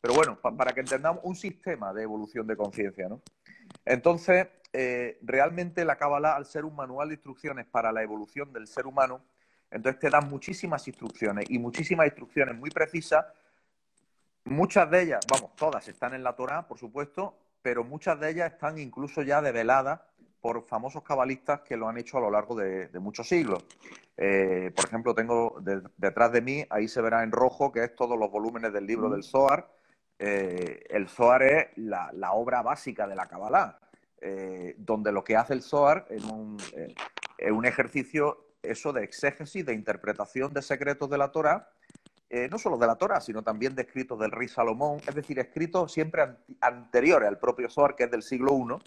pero 0.00 0.14
bueno, 0.14 0.38
para 0.40 0.72
que 0.72 0.78
entendamos 0.78 1.24
un 1.24 1.34
sistema 1.34 1.92
de 1.92 2.04
evolución 2.04 2.46
de 2.46 2.56
conciencia, 2.56 3.08
¿no? 3.08 3.20
Entonces, 3.84 4.46
eh, 4.72 5.18
realmente 5.22 5.84
la 5.84 5.96
Kabbalah, 5.96 6.36
al 6.36 6.46
ser 6.46 6.64
un 6.64 6.76
manual 6.76 7.08
de 7.08 7.14
instrucciones 7.14 7.66
para 7.66 7.90
la 7.90 8.04
evolución 8.04 8.52
del 8.52 8.68
ser 8.68 8.86
humano, 8.86 9.24
entonces 9.72 9.98
te 9.98 10.08
dan 10.08 10.28
muchísimas 10.28 10.86
instrucciones 10.86 11.46
y 11.50 11.58
muchísimas 11.58 12.06
instrucciones 12.06 12.54
muy 12.54 12.70
precisas. 12.70 13.26
Muchas 14.44 14.88
de 14.88 15.02
ellas, 15.02 15.26
vamos, 15.28 15.56
todas 15.56 15.88
están 15.88 16.14
en 16.14 16.22
la 16.22 16.36
Torah, 16.36 16.68
por 16.68 16.78
supuesto, 16.78 17.36
pero 17.60 17.82
muchas 17.82 18.20
de 18.20 18.30
ellas 18.30 18.52
están 18.52 18.78
incluso 18.78 19.22
ya 19.22 19.42
develadas 19.42 20.00
por 20.40 20.64
famosos 20.66 21.02
cabalistas 21.02 21.60
que 21.60 21.76
lo 21.76 21.88
han 21.88 21.98
hecho 21.98 22.18
a 22.18 22.20
lo 22.20 22.30
largo 22.30 22.54
de, 22.54 22.88
muchos 23.00 23.28
siglos. 23.28 23.64
Eh, 24.16 24.72
por 24.74 24.86
ejemplo, 24.86 25.14
tengo 25.14 25.60
detrás 25.96 26.32
de 26.32 26.40
mí, 26.40 26.64
ahí 26.70 26.88
se 26.88 27.00
verá 27.00 27.22
en 27.22 27.32
rojo, 27.32 27.72
que 27.72 27.84
es 27.84 27.94
todos 27.94 28.18
los 28.18 28.30
volúmenes 28.30 28.72
del 28.72 28.86
libro 28.86 29.10
del 29.10 29.24
Zohar. 29.24 29.70
Eh, 30.18 30.84
el 30.90 31.08
Zohar 31.08 31.42
es 31.42 31.66
la, 31.76 32.32
obra 32.32 32.62
básica 32.62 33.06
de 33.06 33.16
la 33.16 33.26
Kabbalah, 33.26 33.78
eh, 34.20 34.74
donde 34.78 35.12
lo 35.12 35.24
que 35.24 35.36
hace 35.36 35.54
el 35.54 35.62
Zohar 35.62 36.06
es 36.10 36.24
un, 36.24 36.56
es 37.36 37.52
un 37.52 37.64
ejercicio 37.64 38.46
eso 38.62 38.92
de 38.92 39.04
exégesis, 39.04 39.64
de 39.64 39.72
interpretación 39.72 40.52
de 40.52 40.62
secretos 40.62 41.08
de 41.10 41.18
la 41.18 41.30
Torah, 41.30 41.68
no 42.50 42.58
solo 42.58 42.76
de 42.76 42.86
la 42.86 42.96
Torah, 42.96 43.20
sino 43.20 43.42
también 43.42 43.74
de 43.74 43.82
escritos 43.82 44.18
del 44.18 44.30
rey 44.30 44.48
Salomón, 44.48 44.98
es 45.08 45.14
decir, 45.14 45.38
escritos 45.38 45.92
siempre 45.92 46.22
anteriores 46.60 47.26
al 47.26 47.38
propio 47.38 47.70
Zohar, 47.70 47.94
que 47.96 48.04
es 48.04 48.10
del 48.10 48.22
siglo 48.22 48.52
I, 48.52 48.78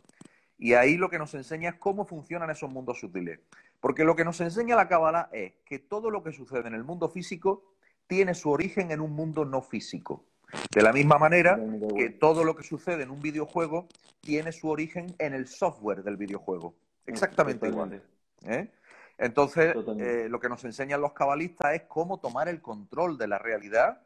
y 0.61 0.75
ahí 0.75 0.95
lo 0.95 1.09
que 1.09 1.17
nos 1.17 1.33
enseña 1.33 1.71
es 1.71 1.75
cómo 1.77 2.05
funcionan 2.05 2.51
esos 2.51 2.69
mundos 2.69 2.99
sutiles. 2.99 3.39
Porque 3.79 4.03
lo 4.03 4.15
que 4.15 4.23
nos 4.23 4.39
enseña 4.41 4.75
la 4.75 4.87
Kabbalah 4.87 5.27
es 5.33 5.53
que 5.65 5.79
todo 5.79 6.11
lo 6.11 6.21
que 6.21 6.31
sucede 6.31 6.67
en 6.67 6.75
el 6.75 6.83
mundo 6.83 7.09
físico 7.09 7.73
tiene 8.05 8.35
su 8.35 8.51
origen 8.51 8.91
en 8.91 9.01
un 9.01 9.11
mundo 9.11 9.43
no 9.43 9.63
físico. 9.63 10.23
De 10.71 10.83
la 10.83 10.93
misma 10.93 11.17
manera 11.17 11.59
que 11.97 12.11
todo 12.11 12.43
lo 12.43 12.55
que 12.55 12.61
sucede 12.61 13.01
en 13.01 13.09
un 13.09 13.19
videojuego 13.19 13.87
tiene 14.19 14.51
su 14.51 14.69
origen 14.69 15.07
en 15.17 15.33
el 15.33 15.47
software 15.47 16.03
del 16.03 16.15
videojuego. 16.15 16.75
Exactamente 17.07 17.67
igual. 17.67 17.99
¿eh? 18.45 18.71
Entonces, 19.17 19.75
eh, 19.97 20.27
lo 20.29 20.39
que 20.39 20.47
nos 20.47 20.63
enseñan 20.63 21.01
los 21.01 21.13
cabalistas 21.13 21.73
es 21.73 21.81
cómo 21.87 22.19
tomar 22.19 22.47
el 22.47 22.61
control 22.61 23.17
de 23.17 23.27
la 23.27 23.39
realidad 23.39 24.03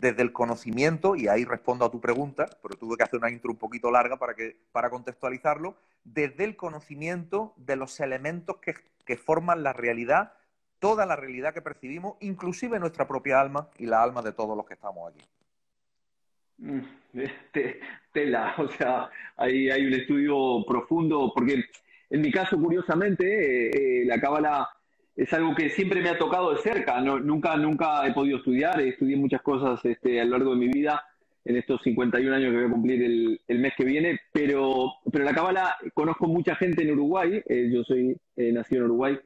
desde 0.00 0.22
el 0.22 0.32
conocimiento, 0.32 1.16
y 1.16 1.28
ahí 1.28 1.44
respondo 1.44 1.84
a 1.84 1.90
tu 1.90 2.00
pregunta, 2.00 2.46
pero 2.62 2.76
tuve 2.76 2.96
que 2.96 3.04
hacer 3.04 3.18
una 3.18 3.30
intro 3.30 3.50
un 3.50 3.56
poquito 3.56 3.90
larga 3.90 4.18
para, 4.18 4.34
que, 4.34 4.56
para 4.72 4.90
contextualizarlo, 4.90 5.76
desde 6.04 6.44
el 6.44 6.56
conocimiento 6.56 7.54
de 7.56 7.76
los 7.76 7.98
elementos 8.00 8.56
que, 8.58 9.16
forman 9.16 9.62
la 9.62 9.72
realidad, 9.74 10.32
toda 10.78 11.04
la 11.04 11.16
realidad 11.16 11.52
que 11.52 11.60
percibimos, 11.60 12.16
inclusive 12.20 12.78
nuestra 12.78 13.06
propia 13.06 13.40
alma 13.40 13.68
y 13.78 13.86
la 13.86 14.02
alma 14.02 14.22
de 14.22 14.32
todos 14.32 14.56
los 14.56 14.66
que 14.66 14.74
estamos 14.74 15.12
aquí. 15.12 15.24
Mm, 16.58 16.80
tela, 18.12 18.54
o 18.58 18.68
sea, 18.68 19.10
ahí 19.36 19.70
hay 19.70 19.86
un 19.86 19.92
estudio 19.92 20.64
profundo, 20.66 21.30
porque 21.34 21.62
en 22.10 22.20
mi 22.20 22.30
caso, 22.30 22.58
curiosamente, 22.58 23.24
eh, 23.24 23.70
eh, 24.02 24.04
la 24.06 24.20
cábala 24.20 24.68
es 25.16 25.32
algo 25.32 25.54
que 25.54 25.70
siempre 25.70 26.00
me 26.02 26.08
ha 26.08 26.18
tocado 26.18 26.52
de 26.52 26.58
cerca. 26.58 27.00
nunca, 27.00 27.56
nunca 27.56 28.06
he 28.06 28.12
podido 28.12 28.38
estudiar, 28.38 28.80
estudié 28.80 29.16
muchas 29.16 29.42
cosas 29.42 29.84
este, 29.84 30.20
a 30.20 30.24
lo 30.24 30.32
largo 30.32 30.52
de 30.52 30.60
mi 30.60 30.68
vida, 30.68 31.02
en 31.44 31.56
estos 31.56 31.82
51 31.82 32.34
años 32.34 32.50
que 32.50 32.56
voy 32.56 32.66
a 32.66 32.72
cumplir 32.72 33.02
el, 33.48 33.58
mes 33.58 33.72
que 33.76 33.84
viene, 33.84 34.20
pero, 34.32 34.92
pero 35.10 35.24
la 35.24 35.34
cábala, 35.34 35.76
conozco 35.92 36.28
mucha 36.28 36.54
gente 36.54 36.82
en 36.82 36.92
Uruguay, 36.92 37.42
eh, 37.46 37.70
yo 37.72 37.82
soy 37.82 38.16
nacido 38.36 38.82
en 38.82 38.90
Uruguay, 38.90 39.18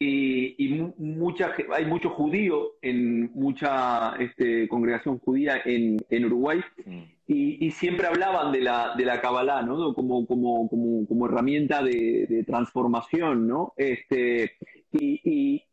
y, 0.00 0.92
mucha, 0.98 1.54
hay 1.74 1.84
mucho 1.86 2.10
judío 2.10 2.74
en 2.82 3.32
mucha 3.32 4.14
este, 4.16 4.68
congregación 4.68 5.18
judía 5.18 5.60
en, 5.64 6.24
Uruguay 6.24 6.60
mm. 6.86 7.02
y, 7.26 7.70
siempre 7.72 8.06
hablaban 8.06 8.52
de 8.52 8.60
la, 8.60 8.94
de 8.96 9.04
la 9.04 9.20
Kabbalah, 9.20 9.62
¿no? 9.62 9.92
Como, 9.94 10.24
como, 10.24 10.68
como, 10.68 11.06
como 11.06 11.26
herramienta 11.26 11.82
de, 11.82 12.44
transformación, 12.46 13.48
¿no? 13.48 13.72
Este, 13.76 14.52
y, 14.92 15.20
y, 15.24 15.64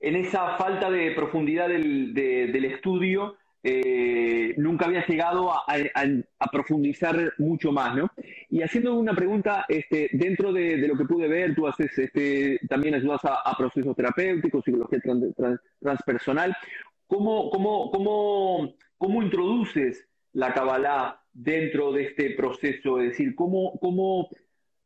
en 0.00 0.16
esa 0.16 0.56
falta 0.56 0.90
de 0.90 1.12
profundidad 1.12 1.68
del, 1.68 2.12
del 2.12 2.64
estudio, 2.64 3.36
eh, 3.64 4.54
nunca 4.56 4.86
había 4.86 5.06
llegado 5.06 5.52
a, 5.52 5.64
profundizar 6.50 7.32
mucho 7.38 7.70
más, 7.70 7.94
¿no? 7.94 8.10
Y 8.50 8.60
haciendo 8.62 8.94
una 8.94 9.14
pregunta, 9.14 9.64
este, 9.68 10.10
dentro 10.12 10.52
de, 10.52 10.76
lo 10.88 10.96
que 10.96 11.04
pude 11.04 11.28
ver, 11.28 11.54
tú 11.54 11.68
haces, 11.68 11.96
este, 11.96 12.58
también 12.68 12.94
ayudas 12.94 13.20
a, 13.24 13.56
procesos 13.56 13.94
terapéuticos, 13.94 14.64
psicología 14.64 15.00
transpersonal. 15.80 16.56
¿Cómo, 17.06 17.50
cómo, 17.50 17.90
cómo, 17.90 18.74
cómo 18.98 19.22
introduces 19.22 20.08
la 20.32 20.52
Kabbalah 20.52 21.22
dentro 21.32 21.92
de 21.92 22.04
este 22.04 22.30
proceso? 22.30 23.00
Es 23.00 23.10
decir, 23.10 23.36
¿cómo, 23.36 23.78
cómo 23.78 24.28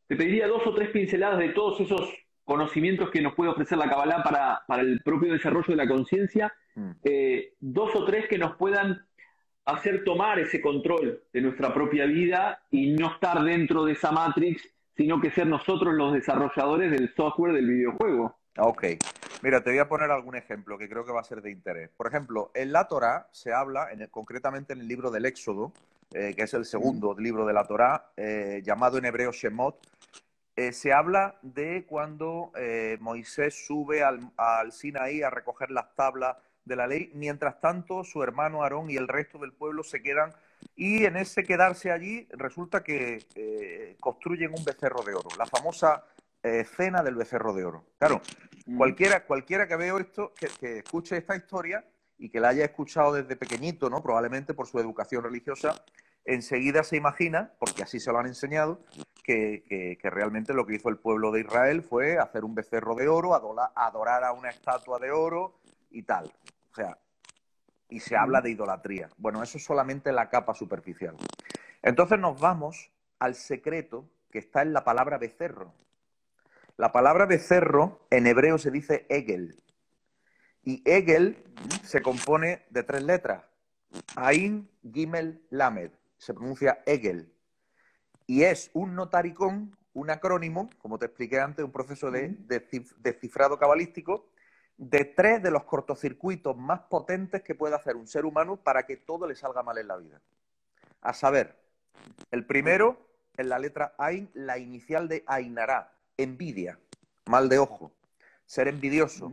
te 0.05 0.15
pediría 0.15 0.47
dos 0.47 0.67
o 0.67 0.75
tres 0.75 0.89
pinceladas 0.89 1.39
de 1.39 1.49
todos 1.49 1.81
esos 1.81 2.13
conocimientos 2.47 3.11
que 3.11 3.21
nos 3.21 3.35
puede 3.35 3.51
ofrecer 3.51 3.77
la 3.77 3.87
Kabbalah 3.87 4.23
para, 4.23 4.63
para 4.67 4.81
el 4.81 5.01
propio 5.03 5.33
desarrollo 5.33 5.67
de 5.67 5.75
la 5.75 5.87
conciencia 5.87 6.51
Mm. 6.77 6.91
Eh, 7.03 7.53
dos 7.59 7.95
o 7.95 8.05
tres 8.05 8.27
que 8.29 8.37
nos 8.37 8.55
puedan 8.55 9.03
hacer 9.65 10.03
tomar 10.03 10.39
ese 10.39 10.61
control 10.61 11.23
de 11.33 11.41
nuestra 11.41 11.73
propia 11.73 12.05
vida 12.05 12.61
y 12.69 12.91
no 12.91 13.11
estar 13.13 13.43
dentro 13.43 13.83
de 13.83 13.93
esa 13.93 14.11
matrix, 14.11 14.61
sino 14.95 15.19
que 15.19 15.31
ser 15.31 15.47
nosotros 15.47 15.95
los 15.95 16.13
desarrolladores 16.13 16.91
del 16.91 17.13
software 17.15 17.53
del 17.53 17.67
videojuego. 17.67 18.37
Ok, 18.59 18.83
mira, 19.41 19.61
te 19.61 19.71
voy 19.71 19.79
a 19.79 19.89
poner 19.89 20.11
algún 20.11 20.35
ejemplo 20.35 20.77
que 20.77 20.87
creo 20.87 21.03
que 21.03 21.11
va 21.11 21.21
a 21.21 21.23
ser 21.23 21.41
de 21.41 21.51
interés. 21.51 21.89
Por 21.97 22.07
ejemplo, 22.07 22.51
en 22.53 22.71
la 22.71 22.87
Torah 22.87 23.27
se 23.31 23.51
habla, 23.53 23.89
concretamente 24.11 24.73
en 24.73 24.79
el 24.79 24.87
libro 24.87 25.09
del 25.09 25.25
Éxodo, 25.25 25.73
eh, 26.13 26.33
que 26.35 26.43
es 26.43 26.53
el 26.53 26.65
segundo 26.65 27.15
mm. 27.15 27.21
libro 27.21 27.45
de 27.45 27.53
la 27.53 27.65
Torah, 27.65 28.11
eh, 28.15 28.61
llamado 28.63 28.99
en 28.99 29.05
hebreo 29.05 29.31
Shemot, 29.31 29.77
se 30.71 30.91
habla 30.91 31.37
de 31.41 31.85
cuando 31.85 32.51
Moisés 32.99 33.65
sube 33.65 34.03
al, 34.03 34.31
al 34.37 34.71
Sinaí 34.71 35.21
a 35.21 35.29
recoger 35.29 35.69
las 35.71 35.93
tablas 35.95 36.37
de 36.65 36.75
la 36.75 36.87
ley. 36.87 37.11
Mientras 37.13 37.59
tanto, 37.59 38.03
su 38.03 38.23
hermano 38.23 38.63
Aarón 38.63 38.89
y 38.89 38.95
el 38.95 39.07
resto 39.07 39.37
del 39.37 39.53
pueblo 39.53 39.83
se 39.83 40.01
quedan 40.01 40.33
y 40.75 41.05
en 41.05 41.17
ese 41.17 41.43
quedarse 41.43 41.91
allí 41.91 42.27
resulta 42.31 42.83
que 42.83 43.25
eh, 43.35 43.95
construyen 43.99 44.53
un 44.55 44.63
becerro 44.63 45.03
de 45.03 45.13
oro, 45.13 45.29
la 45.37 45.45
famosa 45.45 46.03
eh, 46.43 46.65
cena 46.65 47.01
del 47.03 47.15
becerro 47.15 47.53
de 47.53 47.65
oro. 47.65 47.85
Claro, 47.97 48.21
mm. 48.65 48.77
cualquiera, 48.77 49.25
cualquiera 49.25 49.67
que 49.67 49.75
veo 49.75 49.97
esto, 49.97 50.33
que, 50.59 50.79
escuche 50.79 51.17
esta 51.17 51.35
historia 51.35 51.85
y 52.17 52.29
que 52.29 52.39
la 52.39 52.49
haya 52.49 52.65
escuchado 52.65 53.13
desde 53.13 53.35
pequeñito, 53.35 53.89
¿no? 53.89 54.01
Probablemente 54.01 54.53
por 54.53 54.67
su 54.67 54.79
educación 54.79 55.23
religiosa, 55.23 55.83
enseguida 56.25 56.83
se 56.83 56.97
imagina, 56.97 57.53
porque 57.59 57.83
así 57.83 57.99
se 57.99 58.11
lo 58.11 58.19
han 58.19 58.27
enseñado, 58.27 58.83
que, 59.27 59.99
realmente 60.03 60.53
lo 60.53 60.65
que 60.65 60.75
hizo 60.75 60.89
el 60.89 60.97
pueblo 60.97 61.31
de 61.31 61.41
Israel 61.41 61.83
fue 61.83 62.17
hacer 62.17 62.43
un 62.43 62.55
becerro 62.55 62.95
de 62.95 63.07
oro, 63.07 63.35
adorar 63.75 64.23
a 64.23 64.31
una 64.31 64.49
estatua 64.49 64.97
de 64.99 65.11
oro 65.11 65.59
y 65.91 66.03
tal 66.03 66.31
sea, 66.77 66.97
y 67.89 67.99
se 67.99 68.15
habla 68.15 68.41
de 68.41 68.51
idolatría. 68.51 69.09
Bueno, 69.17 69.43
eso 69.43 69.57
es 69.57 69.63
solamente 69.63 70.11
la 70.11 70.29
capa 70.29 70.53
superficial. 70.53 71.15
Entonces 71.81 72.19
nos 72.19 72.39
vamos 72.39 72.91
al 73.19 73.35
secreto 73.35 74.09
que 74.31 74.39
está 74.39 74.61
en 74.61 74.73
la 74.73 74.83
palabra 74.83 75.17
becerro. 75.17 75.73
La 76.75 76.91
palabra 76.91 77.25
becerro 77.25 78.05
en 78.11 78.27
hebreo 78.27 78.57
se 78.57 78.71
dice 78.71 79.05
Egel. 79.09 79.55
Y 80.63 80.83
Egel 80.85 81.43
se 81.83 82.01
compone 82.01 82.65
de 82.69 82.83
tres 82.83 83.03
letras. 83.03 83.43
Ain, 84.15 84.69
Gimel, 84.93 85.41
Lamed. 85.49 85.91
se 86.17 86.33
pronuncia 86.33 86.83
Hegel. 86.85 87.31
Y 88.27 88.43
es 88.43 88.69
un 88.73 88.93
notaricón, 88.93 89.75
un 89.93 90.09
acrónimo, 90.09 90.69
como 90.79 90.99
te 90.99 91.05
expliqué 91.05 91.39
antes, 91.39 91.63
un 91.63 91.71
proceso 91.71 92.11
de, 92.11 92.35
descifrado 92.99 93.57
cabalístico, 93.57 94.29
de 94.75 95.05
tres 95.05 95.41
de 95.41 95.49
los 95.49 95.63
cortocircuitos 95.63 96.55
más 96.55 96.81
potentes 96.81 97.41
que 97.41 97.55
puede 97.55 97.75
hacer 97.75 97.95
un 97.95 98.05
ser 98.05 98.25
humano 98.25 98.57
para 98.57 98.85
que 98.85 98.97
todo 98.97 99.27
le 99.27 99.35
salga 99.35 99.63
mal 99.63 99.77
en 99.77 99.87
la 99.87 99.97
vida. 99.97 100.21
A 101.01 101.13
saber, 101.13 101.57
el 102.29 102.45
primero, 102.45 103.09
en 103.37 103.49
la 103.49 103.59
letra 103.59 103.95
Ain, 103.97 104.29
la 104.33 104.57
inicial 104.57 105.07
de 105.07 105.23
Ainará, 105.25 105.93
envidia, 106.17 106.77
mal 107.25 107.47
de 107.47 107.59
ojo, 107.59 107.93
ser 108.45 108.67
envidioso. 108.67 109.31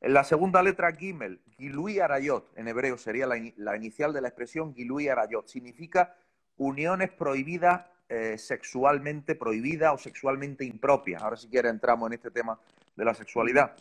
En 0.00 0.14
la 0.14 0.24
segunda 0.24 0.62
letra, 0.62 0.92
Gimel, 0.92 1.42
Gilui 1.58 2.00
Arayot, 2.00 2.50
en 2.56 2.66
hebreo 2.66 2.96
sería 2.96 3.26
la, 3.26 3.76
inicial 3.76 4.14
de 4.14 4.22
la 4.22 4.28
expresión 4.28 4.74
Gilui 4.74 5.08
Arayot, 5.08 5.46
significa 5.46 6.16
uniones 6.60 7.10
prohibidas 7.10 7.86
eh, 8.08 8.36
sexualmente 8.36 9.34
prohibidas 9.34 9.94
o 9.94 9.98
sexualmente 9.98 10.64
impropias. 10.64 11.22
Ahora 11.22 11.36
si 11.36 11.48
quieres 11.48 11.70
entramos 11.70 12.08
en 12.08 12.14
este 12.14 12.30
tema 12.30 12.58
de 12.96 13.04
la 13.04 13.14
sexualidad. 13.14 13.76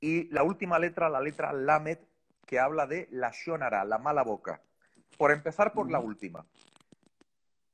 Y 0.00 0.28
la 0.30 0.42
última 0.42 0.78
letra, 0.78 1.08
la 1.08 1.20
letra 1.20 1.52
Lamet, 1.52 2.00
que 2.44 2.58
habla 2.58 2.86
de 2.86 3.06
la 3.12 3.30
Shonara, 3.32 3.84
la 3.84 3.98
mala 3.98 4.22
boca. 4.22 4.60
Por 5.16 5.30
empezar 5.30 5.72
por 5.72 5.90
la 5.90 6.00
última. 6.00 6.44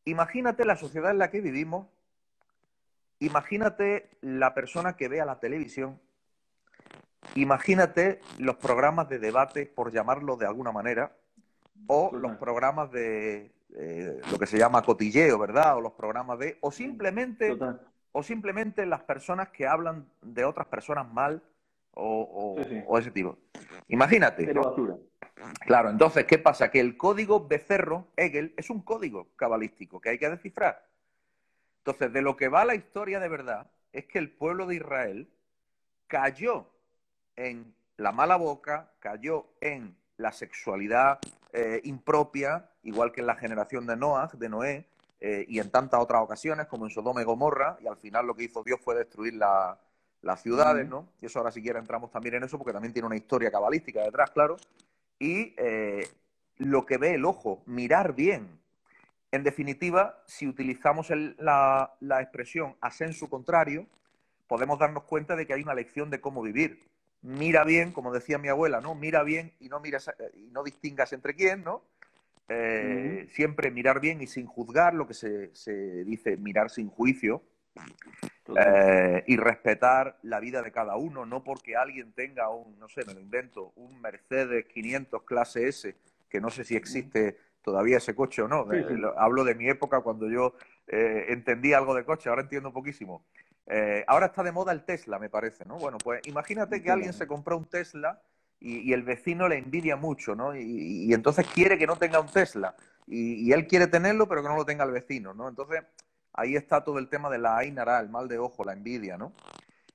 Imagínate 0.05 0.65
la 0.65 0.77
sociedad 0.77 1.13
en 1.13 1.19
la 1.19 1.31
que 1.31 1.41
vivimos, 1.41 1.87
imagínate 3.21 4.11
la 4.21 4.55
persona 4.55 4.97
que 4.97 5.09
vea 5.09 5.25
la 5.25 5.39
televisión, 5.39 6.01
imagínate 7.37 8.21
los 8.39 8.57
programas 8.57 9.09
de 9.09 9.19
debate, 9.19 9.67
por 9.67 9.93
llamarlo 9.93 10.37
de 10.37 10.47
alguna 10.47 10.73
manera, 10.73 11.17
o 11.87 12.11
los 12.15 12.37
programas 12.37 12.91
de 12.91 13.53
eh, 13.77 14.21
lo 14.31 14.39
que 14.39 14.47
se 14.47 14.59
llama 14.59 14.83
cotilleo, 14.83 15.39
¿verdad? 15.39 15.77
O 15.77 15.81
los 15.81 15.93
programas 15.93 16.39
de... 16.39 16.59
O 16.61 16.71
simplemente, 16.71 17.57
o 18.13 18.23
simplemente 18.23 18.87
las 18.87 19.03
personas 19.03 19.49
que 19.49 19.67
hablan 19.67 20.07
de 20.21 20.45
otras 20.45 20.67
personas 20.67 21.11
mal 21.13 21.43
o, 21.95 22.99
ese 22.99 23.11
tipo. 23.11 23.39
Imagínate. 23.89 24.53
Claro, 25.67 25.91
entonces, 25.91 26.25
¿qué 26.25 26.39
pasa? 26.39 26.71
Que 26.71 26.81
el 26.81 26.97
código 26.97 27.47
Becerro, 27.47 28.09
Hegel, 28.17 28.55
es 28.57 28.71
un 28.71 28.83
código 28.83 29.29
cabalístico 29.37 30.01
que 30.01 30.11
hay 30.11 30.19
que 30.19 30.31
descifrar. 30.31 30.87
Entonces, 31.79 32.13
de 32.13 32.23
lo 32.23 32.37
que 32.37 32.49
va 32.49 32.65
la 32.65 32.75
historia 32.75 33.21
de 33.21 33.29
verdad 33.29 33.71
es 33.93 34.07
que 34.07 34.19
el 34.19 34.31
pueblo 34.31 34.67
de 34.67 34.77
Israel 34.77 35.29
cayó 36.07 36.71
en 37.37 37.75
la 37.97 38.13
mala 38.13 38.37
boca, 38.37 38.93
cayó 39.01 39.47
en 39.61 39.97
la 40.17 40.33
sexualidad 40.33 41.19
eh, 41.53 41.81
impropia, 41.85 42.71
igual 42.83 43.13
que 43.13 43.21
en 43.21 43.27
la 43.27 43.35
generación 43.35 43.87
de 43.87 43.97
Noah, 43.97 44.31
de 44.33 44.49
Noé, 44.49 44.87
eh, 45.21 45.45
y 45.49 45.61
en 45.61 45.71
tantas 45.71 46.01
otras 46.01 46.23
ocasiones, 46.23 46.67
como 46.67 46.85
en 46.85 46.91
Sodoma 46.91 47.23
y 47.23 47.25
Gomorra, 47.25 47.79
y 47.81 47.87
al 47.87 47.97
final 47.97 48.27
lo 48.27 48.35
que 48.35 48.45
hizo 48.45 48.65
Dios 48.65 48.81
fue 48.81 48.97
destruir 48.97 49.35
las 49.35 50.43
ciudades, 50.43 50.89
¿no? 50.89 51.07
Y 51.21 51.27
eso 51.27 51.39
ahora 51.39 51.53
si 51.53 51.63
quieres 51.63 51.81
entramos 51.81 52.11
también 52.11 52.35
en 52.35 52.45
eso, 52.45 52.59
porque 52.59 52.73
también 52.73 52.93
tiene 52.93 53.07
una 53.07 53.17
historia 53.17 53.51
cabalística 53.51 54.03
detrás, 54.03 54.31
claro. 54.31 54.57
Y 55.19 55.55
eh, 55.59 56.09
lo 56.57 56.85
que 56.87 56.99
ve 56.99 57.15
el 57.15 57.25
ojo, 57.25 57.63
mirar 57.67 58.15
bien. 58.15 58.49
En 59.31 59.45
definitiva, 59.45 60.23
si 60.27 60.49
utilizamos 60.49 61.11
la, 61.39 61.95
la 62.01 62.21
expresión 62.21 62.75
asenso 62.81 63.31
contrario, 63.31 63.87
podemos 64.49 64.79
darnos 64.79 65.05
cuenta 65.05 65.37
de 65.37 65.47
que 65.47 65.55
hay 65.55 65.63
una 65.63 65.75
lección 65.75 66.11
de 66.11 66.21
cómo 66.21 66.43
vivir 66.43 66.81
mira 67.23 67.65
bien, 67.65 67.93
como 67.93 68.13
decía 68.13 68.39
mi 68.39 68.49
abuela, 68.49 68.81
¿no? 68.81 68.95
Mira 68.95 69.23
bien 69.23 69.53
y 69.61 69.69
no 69.69 69.81
miras 69.81 70.11
y 70.35 70.51
no 70.51 70.63
distingas 70.63 71.13
entre 71.13 71.35
quién, 71.35 71.65
¿no? 71.65 71.83
Eh, 72.49 73.29
siempre 73.31 73.71
mirar 73.71 74.01
bien 74.01 74.21
y 74.21 74.27
sin 74.27 74.47
juzgar, 74.47 74.95
lo 74.95 75.07
que 75.07 75.15
se, 75.15 76.05
dice 76.05 76.37
mirar 76.37 76.71
sin 76.71 76.89
juicio. 76.89 77.43
Eh, 78.55 79.25
y 79.29 79.37
respetar 79.39 80.19
la 80.23 80.39
vida 80.41 80.61
de 80.61 80.73
cada 80.73 80.97
uno, 80.97 81.25
no 81.25 81.43
porque 81.43 81.75
alguien 81.75 82.13
tenga 82.13 82.51
un, 82.51 82.79
no 82.79 82.87
sé, 82.89 83.03
me 83.07 83.15
lo 83.15 83.21
invento, 83.21 83.73
un 83.77 83.99
Mercedes 84.03 84.67
500 84.67 85.23
clase 85.23 85.69
S, 85.69 85.95
que 86.29 86.41
no 86.41 86.51
sé 86.51 86.65
si 86.65 86.77
existe 86.77 87.39
todavía 87.63 87.97
ese 87.97 88.15
coche 88.15 88.43
o 88.43 88.49
no. 88.49 88.71
Eh, 88.71 88.85
hablo 89.17 89.45
de 89.45 89.55
mi 89.55 89.71
época 89.71 90.01
cuando 90.01 90.29
yo 90.29 90.55
entendí 90.87 91.73
algo 91.73 91.95
de 91.95 92.05
coche, 92.05 92.29
ahora 92.29 92.43
entiendo 92.43 92.73
poquísimo. 92.73 93.25
Eh, 93.67 94.05
ahora 94.07 94.27
está 94.27 94.43
de 94.43 94.53
moda 94.53 94.73
el 94.73 94.85
Tesla, 94.85 95.19
me 95.19 95.31
parece, 95.31 95.65
¿no? 95.65 95.79
Bueno, 95.79 95.99
pues 95.99 96.21
imagínate 96.27 96.83
que 96.83 96.91
alguien 96.91 97.13
se 97.13 97.27
compró 97.27 97.57
un 97.57 97.67
Tesla 97.67 98.21
y, 98.59 98.93
el 98.93 99.03
vecino 99.03 99.49
le 99.49 99.59
envidia 99.59 99.97
mucho, 99.97 100.35
¿no? 100.35 100.55
Y, 100.57 101.13
entonces 101.13 101.47
quiere 101.49 101.79
que 101.79 101.87
no 101.87 101.97
tenga 101.97 102.21
un 102.21 102.29
Tesla. 102.29 102.75
Y, 103.07 103.53
él 103.53 103.67
quiere 103.67 103.87
tenerlo, 103.87 104.29
pero 104.29 104.43
que 104.43 104.49
no 104.49 104.57
lo 104.57 104.65
tenga 104.65 104.85
el 104.85 104.91
vecino, 104.91 105.35
¿no? 105.35 105.49
Entonces, 105.49 105.83
ahí 106.33 106.57
está 106.57 106.85
todo 106.85 106.99
el 106.99 107.09
tema 107.09 107.31
de 107.31 107.39
la 107.39 107.59
Ainara, 107.59 108.01
el 108.01 108.09
mal 108.09 108.29
de 108.29 108.39
ojo, 108.39 108.65
la 108.65 108.73
envidia, 108.73 109.17
¿no? 109.17 109.33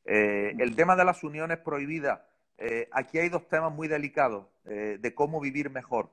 Eh, 0.06 0.56
el 0.60 0.75
tema 0.75 0.95
de 0.95 1.06
las 1.06 1.23
uniones 1.23 1.58
prohibidas. 1.60 2.21
Eh, 2.58 2.89
aquí 2.91 3.19
hay 3.19 3.30
dos 3.30 3.47
temas 3.49 3.71
muy 3.71 3.88
delicados 3.88 4.47
de 4.65 5.15
cómo 5.15 5.39
vivir 5.39 5.69
mejor, 5.69 6.10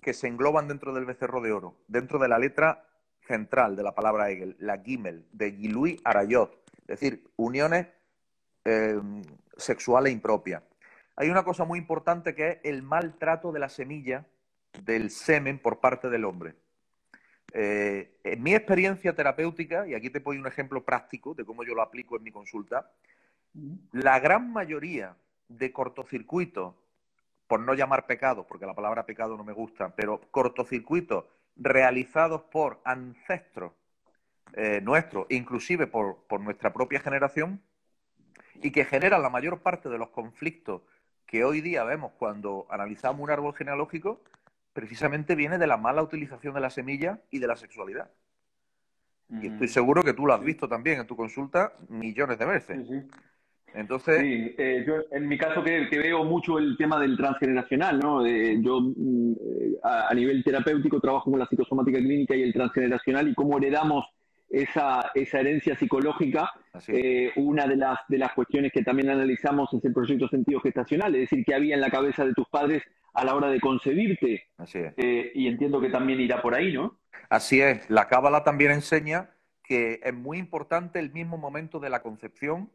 que 0.00 0.14
se 0.14 0.26
engloban 0.26 0.68
dentro 0.68 0.94
del 0.94 1.04
becerro 1.04 1.42
de 1.42 1.52
oro, 1.52 1.76
dentro 1.86 2.18
de 2.18 2.28
la 2.28 2.38
letra 2.38 2.86
central 3.26 3.76
de 3.76 3.82
la 3.82 3.94
palabra 3.94 4.30
Hegel, 4.30 4.56
la 4.58 4.78
Gimel, 4.78 5.26
de 5.32 5.52
Gilui 5.52 6.00
Arayot 6.02 6.59
es 6.90 6.98
decir, 6.98 7.30
uniones 7.36 7.86
eh, 8.64 9.00
sexuales 9.56 10.12
impropias. 10.12 10.62
Hay 11.14 11.30
una 11.30 11.44
cosa 11.44 11.64
muy 11.64 11.78
importante 11.78 12.34
que 12.34 12.48
es 12.48 12.58
el 12.64 12.82
maltrato 12.82 13.52
de 13.52 13.60
la 13.60 13.68
semilla 13.68 14.26
del 14.82 15.10
semen 15.10 15.60
por 15.60 15.78
parte 15.78 16.10
del 16.10 16.24
hombre. 16.24 16.56
Eh, 17.52 18.18
en 18.24 18.42
mi 18.42 18.54
experiencia 18.54 19.14
terapéutica, 19.14 19.86
y 19.86 19.94
aquí 19.94 20.10
te 20.10 20.20
pongo 20.20 20.40
un 20.40 20.46
ejemplo 20.48 20.84
práctico 20.84 21.32
de 21.34 21.44
cómo 21.44 21.62
yo 21.62 21.74
lo 21.74 21.82
aplico 21.82 22.16
en 22.16 22.24
mi 22.24 22.32
consulta, 22.32 22.90
la 23.92 24.18
gran 24.18 24.52
mayoría 24.52 25.16
de 25.48 25.72
cortocircuitos, 25.72 26.74
por 27.46 27.60
no 27.60 27.74
llamar 27.74 28.06
pecado, 28.06 28.46
porque 28.46 28.66
la 28.66 28.74
palabra 28.74 29.06
pecado 29.06 29.36
no 29.36 29.44
me 29.44 29.52
gusta, 29.52 29.94
pero 29.94 30.20
cortocircuitos 30.30 31.24
realizados 31.56 32.42
por 32.42 32.80
ancestros 32.84 33.72
eh, 34.54 34.80
nuestro, 34.82 35.26
inclusive 35.30 35.86
por, 35.86 36.18
nuestra 36.40 36.72
propia 36.72 37.00
generación, 37.00 37.60
y 38.62 38.72
que 38.72 38.84
genera 38.84 39.18
la 39.18 39.30
mayor 39.30 39.60
parte 39.60 39.88
de 39.88 39.98
los 39.98 40.10
conflictos 40.10 40.82
que 41.26 41.44
hoy 41.44 41.60
día 41.60 41.84
vemos 41.84 42.12
cuando 42.18 42.66
analizamos 42.70 43.22
un 43.22 43.30
árbol 43.30 43.54
genealógico, 43.54 44.22
precisamente 44.72 45.34
viene 45.34 45.58
de 45.58 45.66
la 45.66 45.76
mala 45.76 46.02
utilización 46.02 46.54
de 46.54 46.60
la 46.60 46.70
semilla 46.70 47.20
y 47.30 47.38
de 47.38 47.46
la 47.46 47.56
sexualidad. 47.56 48.10
Y 49.40 49.46
estoy 49.46 49.68
seguro 49.68 50.02
que 50.02 50.12
tú 50.12 50.26
lo 50.26 50.34
has 50.34 50.42
visto 50.42 50.68
también 50.68 51.00
en 51.00 51.06
tu 51.06 51.14
consulta 51.14 51.72
millones 51.88 52.38
de 52.38 52.46
veces. 52.46 52.78
Entonces. 53.74 54.20
Sí, 54.20 54.54
eh, 54.58 54.84
yo 54.84 54.94
en 55.12 55.28
mi 55.28 55.38
caso 55.38 55.62
que, 55.62 55.86
veo 55.90 56.24
mucho 56.24 56.58
el 56.58 56.76
tema 56.76 56.98
del 56.98 57.16
transgeneracional, 57.16 58.00
¿no? 58.00 58.26
yo 58.26 58.80
mm, 58.80 59.32
eh, 59.32 59.78
a, 59.82 60.12
nivel 60.14 60.42
terapéutico 60.42 61.00
trabajo 61.00 61.30
con 61.30 61.38
la 61.38 61.46
psicosomática 61.46 61.98
clínica 61.98 62.34
y 62.34 62.42
el 62.42 62.52
transgeneracional 62.52 63.28
y 63.28 63.34
cómo 63.34 63.58
heredamos 63.58 64.04
esa, 64.50 65.12
esa 65.14 65.40
herencia 65.40 65.76
psicológica, 65.76 66.52
eh, 66.88 67.30
una 67.36 67.66
de 67.66 67.76
las, 67.76 68.00
de 68.08 68.18
las 68.18 68.32
cuestiones 68.32 68.72
que 68.72 68.82
también 68.82 69.08
analizamos 69.08 69.72
es 69.72 69.84
el 69.84 69.92
proyecto 69.92 70.28
sentido 70.28 70.60
gestacional, 70.60 71.14
es 71.14 71.30
decir, 71.30 71.44
qué 71.44 71.54
había 71.54 71.76
en 71.76 71.80
la 71.80 71.90
cabeza 71.90 72.24
de 72.24 72.34
tus 72.34 72.48
padres 72.48 72.82
a 73.14 73.24
la 73.24 73.34
hora 73.34 73.48
de 73.48 73.60
concebirte. 73.60 74.48
Así 74.58 74.78
es. 74.78 74.92
Eh, 74.96 75.30
y 75.34 75.46
entiendo 75.46 75.80
que 75.80 75.88
también 75.88 76.20
irá 76.20 76.42
por 76.42 76.54
ahí, 76.54 76.72
¿no? 76.72 76.98
Así 77.28 77.60
es. 77.60 77.88
La 77.88 78.08
Cábala 78.08 78.42
también 78.42 78.72
enseña 78.72 79.30
que 79.62 80.00
es 80.02 80.14
muy 80.14 80.38
importante 80.38 80.98
el 80.98 81.12
mismo 81.12 81.38
momento 81.38 81.78
de 81.78 81.90
la 81.90 82.02
concepción, 82.02 82.72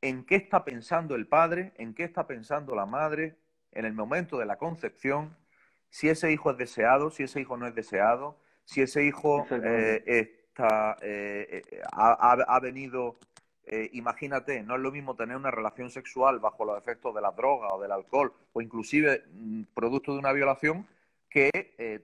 en 0.00 0.24
qué 0.24 0.36
está 0.36 0.64
pensando 0.64 1.16
el 1.16 1.26
padre, 1.26 1.72
en 1.78 1.94
qué 1.94 2.04
está 2.04 2.28
pensando 2.28 2.76
la 2.76 2.86
madre, 2.86 3.34
en 3.72 3.84
el 3.84 3.92
momento 3.92 4.38
de 4.38 4.46
la 4.46 4.56
concepción, 4.56 5.36
si 5.90 6.08
ese 6.08 6.30
hijo 6.30 6.52
es 6.52 6.58
deseado, 6.58 7.10
si 7.10 7.24
ese 7.24 7.40
hijo 7.40 7.56
no 7.56 7.66
es 7.66 7.74
deseado, 7.74 8.38
si 8.64 8.82
ese 8.82 9.04
hijo 9.04 9.46
eh, 9.50 10.37
eh, 10.58 11.62
eh, 11.70 11.82
ha, 11.92 12.60
venido, 12.60 13.16
eh, 13.64 13.90
imagínate, 13.92 14.62
no 14.62 14.76
es 14.76 14.80
lo 14.80 14.90
mismo 14.90 15.14
tener 15.14 15.36
una 15.36 15.50
relación 15.50 15.90
sexual 15.90 16.40
bajo 16.40 16.64
los 16.64 16.78
efectos 16.78 17.14
de 17.14 17.20
la 17.20 17.30
droga 17.30 17.68
o 17.68 17.80
del 17.80 17.92
alcohol 17.92 18.32
o 18.52 18.60
inclusive 18.60 19.24
mm, 19.32 19.62
producto 19.74 20.12
de 20.12 20.18
una 20.18 20.32
violación 20.32 20.86
que 21.30 21.50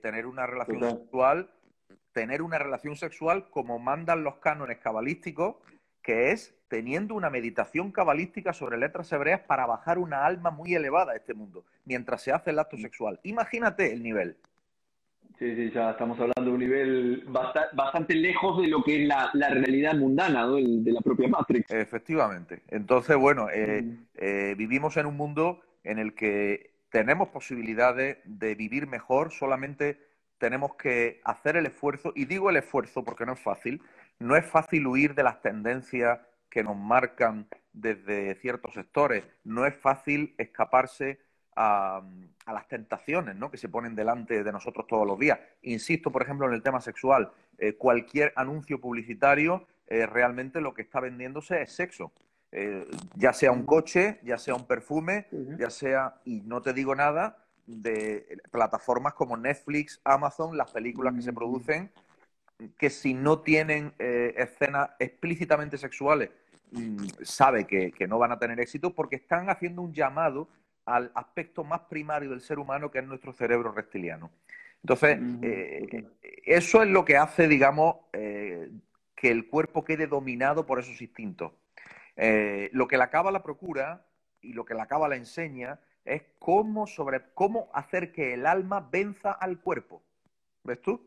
tener 0.02 0.26
una 0.26 0.46
relación 0.46 0.80
sexual, 0.82 1.50
tener 2.12 2.42
una 2.42 2.58
relación 2.58 2.94
sexual 2.94 3.48
como 3.48 3.78
mandan 3.78 4.22
los 4.22 4.36
cánones 4.36 4.78
cabalísticos, 4.78 5.56
que 6.02 6.30
es 6.30 6.54
teniendo 6.68 7.14
una 7.14 7.30
meditación 7.30 7.90
cabalística 7.90 8.52
sobre 8.52 8.76
letras 8.76 9.10
hebreas 9.12 9.40
para 9.40 9.64
bajar 9.64 9.98
una 9.98 10.26
alma 10.26 10.50
muy 10.50 10.74
elevada 10.74 11.12
a 11.12 11.16
este 11.16 11.32
mundo, 11.32 11.64
mientras 11.86 12.20
se 12.20 12.32
hace 12.32 12.50
el 12.50 12.58
acto 12.58 12.76
sexual. 12.76 13.18
Imagínate 13.22 13.94
el 13.94 14.02
nivel. 14.02 14.36
Sí, 15.38 15.54
sí, 15.56 15.70
ya 15.72 15.90
estamos 15.90 16.18
hablando 16.20 16.42
de 16.42 16.50
un 16.50 16.58
nivel 16.58 17.24
bastante, 17.72 18.14
lejos 18.14 18.62
de 18.62 18.68
lo 18.68 18.82
que 18.84 19.02
es 19.02 19.08
la, 19.08 19.30
realidad 19.32 19.94
mundana 19.94 20.46
¿no? 20.46 20.54
de 20.56 20.92
la 20.92 21.00
propia 21.00 21.28
Matrix. 21.28 21.70
Efectivamente. 21.70 22.62
Entonces, 22.68 23.16
bueno, 23.16 23.48
eh, 23.52 23.82
mm. 23.82 24.06
eh, 24.16 24.54
vivimos 24.56 24.96
en 24.96 25.06
un 25.06 25.16
mundo 25.16 25.60
en 25.82 25.98
el 25.98 26.14
que 26.14 26.74
tenemos 26.88 27.28
posibilidades 27.30 28.18
de 28.24 28.54
vivir 28.54 28.86
mejor 28.86 29.32
solamente 29.32 29.98
tenemos 30.38 30.74
que 30.76 31.20
hacer 31.24 31.56
el 31.56 31.66
esfuerzo, 31.66 32.12
y 32.14 32.26
digo 32.26 32.50
el 32.50 32.56
esfuerzo 32.56 33.02
porque 33.04 33.26
no 33.26 33.32
es 33.32 33.40
fácil, 33.40 33.80
no 34.18 34.36
es 34.36 34.44
fácil 34.44 34.86
huir 34.86 35.14
de 35.14 35.22
las 35.22 35.40
tendencias 35.42 36.20
que 36.50 36.62
nos 36.62 36.76
marcan 36.76 37.48
desde 37.72 38.34
ciertos 38.36 38.74
sectores, 38.74 39.24
no 39.42 39.66
es 39.66 39.74
fácil 39.74 40.34
escaparse 40.38 41.18
a, 41.56 42.02
las 42.46 42.68
tentaciones 42.68 43.36
¿no? 43.36 43.50
que 43.50 43.56
se 43.56 43.68
ponen 43.68 43.94
delante 43.94 44.44
de 44.44 44.52
nosotros 44.52 44.86
todos 44.86 45.06
los 45.06 45.18
días. 45.18 45.38
Insisto, 45.62 46.10
por 46.10 46.22
ejemplo, 46.22 46.46
en 46.46 46.54
el 46.54 46.62
tema 46.62 46.80
sexual, 46.80 47.32
eh, 47.58 47.74
cualquier 47.74 48.32
anuncio 48.36 48.80
publicitario 48.80 49.66
eh, 49.86 50.06
realmente 50.06 50.60
lo 50.60 50.74
que 50.74 50.82
está 50.82 51.00
vendiéndose 51.00 51.62
es 51.62 51.72
sexo. 51.72 52.12
Eh, 52.52 52.86
ya 53.16 53.32
sea 53.32 53.50
un 53.50 53.64
coche, 53.64 54.20
ya 54.22 54.38
sea 54.38 54.54
un 54.54 54.66
perfume, 54.66 55.26
ya 55.58 55.70
sea, 55.70 56.16
y 56.24 56.40
no 56.42 56.62
te 56.62 56.72
digo 56.72 56.94
nada, 56.94 57.38
de 57.66 58.38
plataformas 58.50 59.14
como 59.14 59.36
Netflix, 59.36 60.00
Amazon, 60.04 60.56
las 60.56 60.70
películas 60.70 61.14
que 61.14 61.22
se 61.22 61.32
producen, 61.32 61.90
que 62.78 62.90
si 62.90 63.14
no 63.14 63.40
tienen 63.40 63.92
escenas 63.98 64.90
explícitamente 65.00 65.78
sexuales, 65.78 66.30
mm, 66.70 67.06
sabe 67.22 67.66
que, 67.66 67.92
no 68.06 68.18
van 68.18 68.30
a 68.32 68.38
tener 68.38 68.60
éxito 68.60 68.94
porque 68.94 69.16
están 69.16 69.50
haciendo 69.50 69.82
un 69.82 69.92
llamado 69.92 70.48
al 70.86 71.10
aspecto 71.14 71.64
más 71.64 71.80
primario 71.82 72.30
del 72.30 72.40
ser 72.40 72.58
humano, 72.58 72.90
que 72.90 72.98
es 72.98 73.06
nuestro 73.06 73.32
cerebro 73.32 73.72
reptiliano. 73.72 74.30
Entonces, 74.82 75.18
eh, 75.42 76.04
eso 76.44 76.82
es 76.82 76.88
lo 76.88 77.04
que 77.04 77.16
hace, 77.16 77.48
digamos, 77.48 77.96
eh, 78.12 78.70
que 79.16 79.30
el 79.30 79.48
cuerpo 79.48 79.84
quede 79.84 80.06
dominado 80.06 80.66
por 80.66 80.78
esos 80.78 81.00
instintos. 81.00 81.52
Eh, 82.16 82.68
lo 82.72 82.86
que 82.86 82.98
la 82.98 83.08
cábala 83.08 83.42
procura 83.42 84.06
y 84.42 84.52
lo 84.52 84.64
que 84.64 84.74
la 84.74 84.86
cábala 84.86 85.16
enseña 85.16 85.80
es 86.04 86.22
cómo, 86.38 86.86
sobre, 86.86 87.22
cómo 87.32 87.70
hacer 87.72 88.12
que 88.12 88.34
el 88.34 88.44
alma 88.44 88.86
venza 88.92 89.32
al 89.32 89.58
cuerpo. 89.58 90.02
¿Ves 90.64 90.82
tú? 90.82 91.00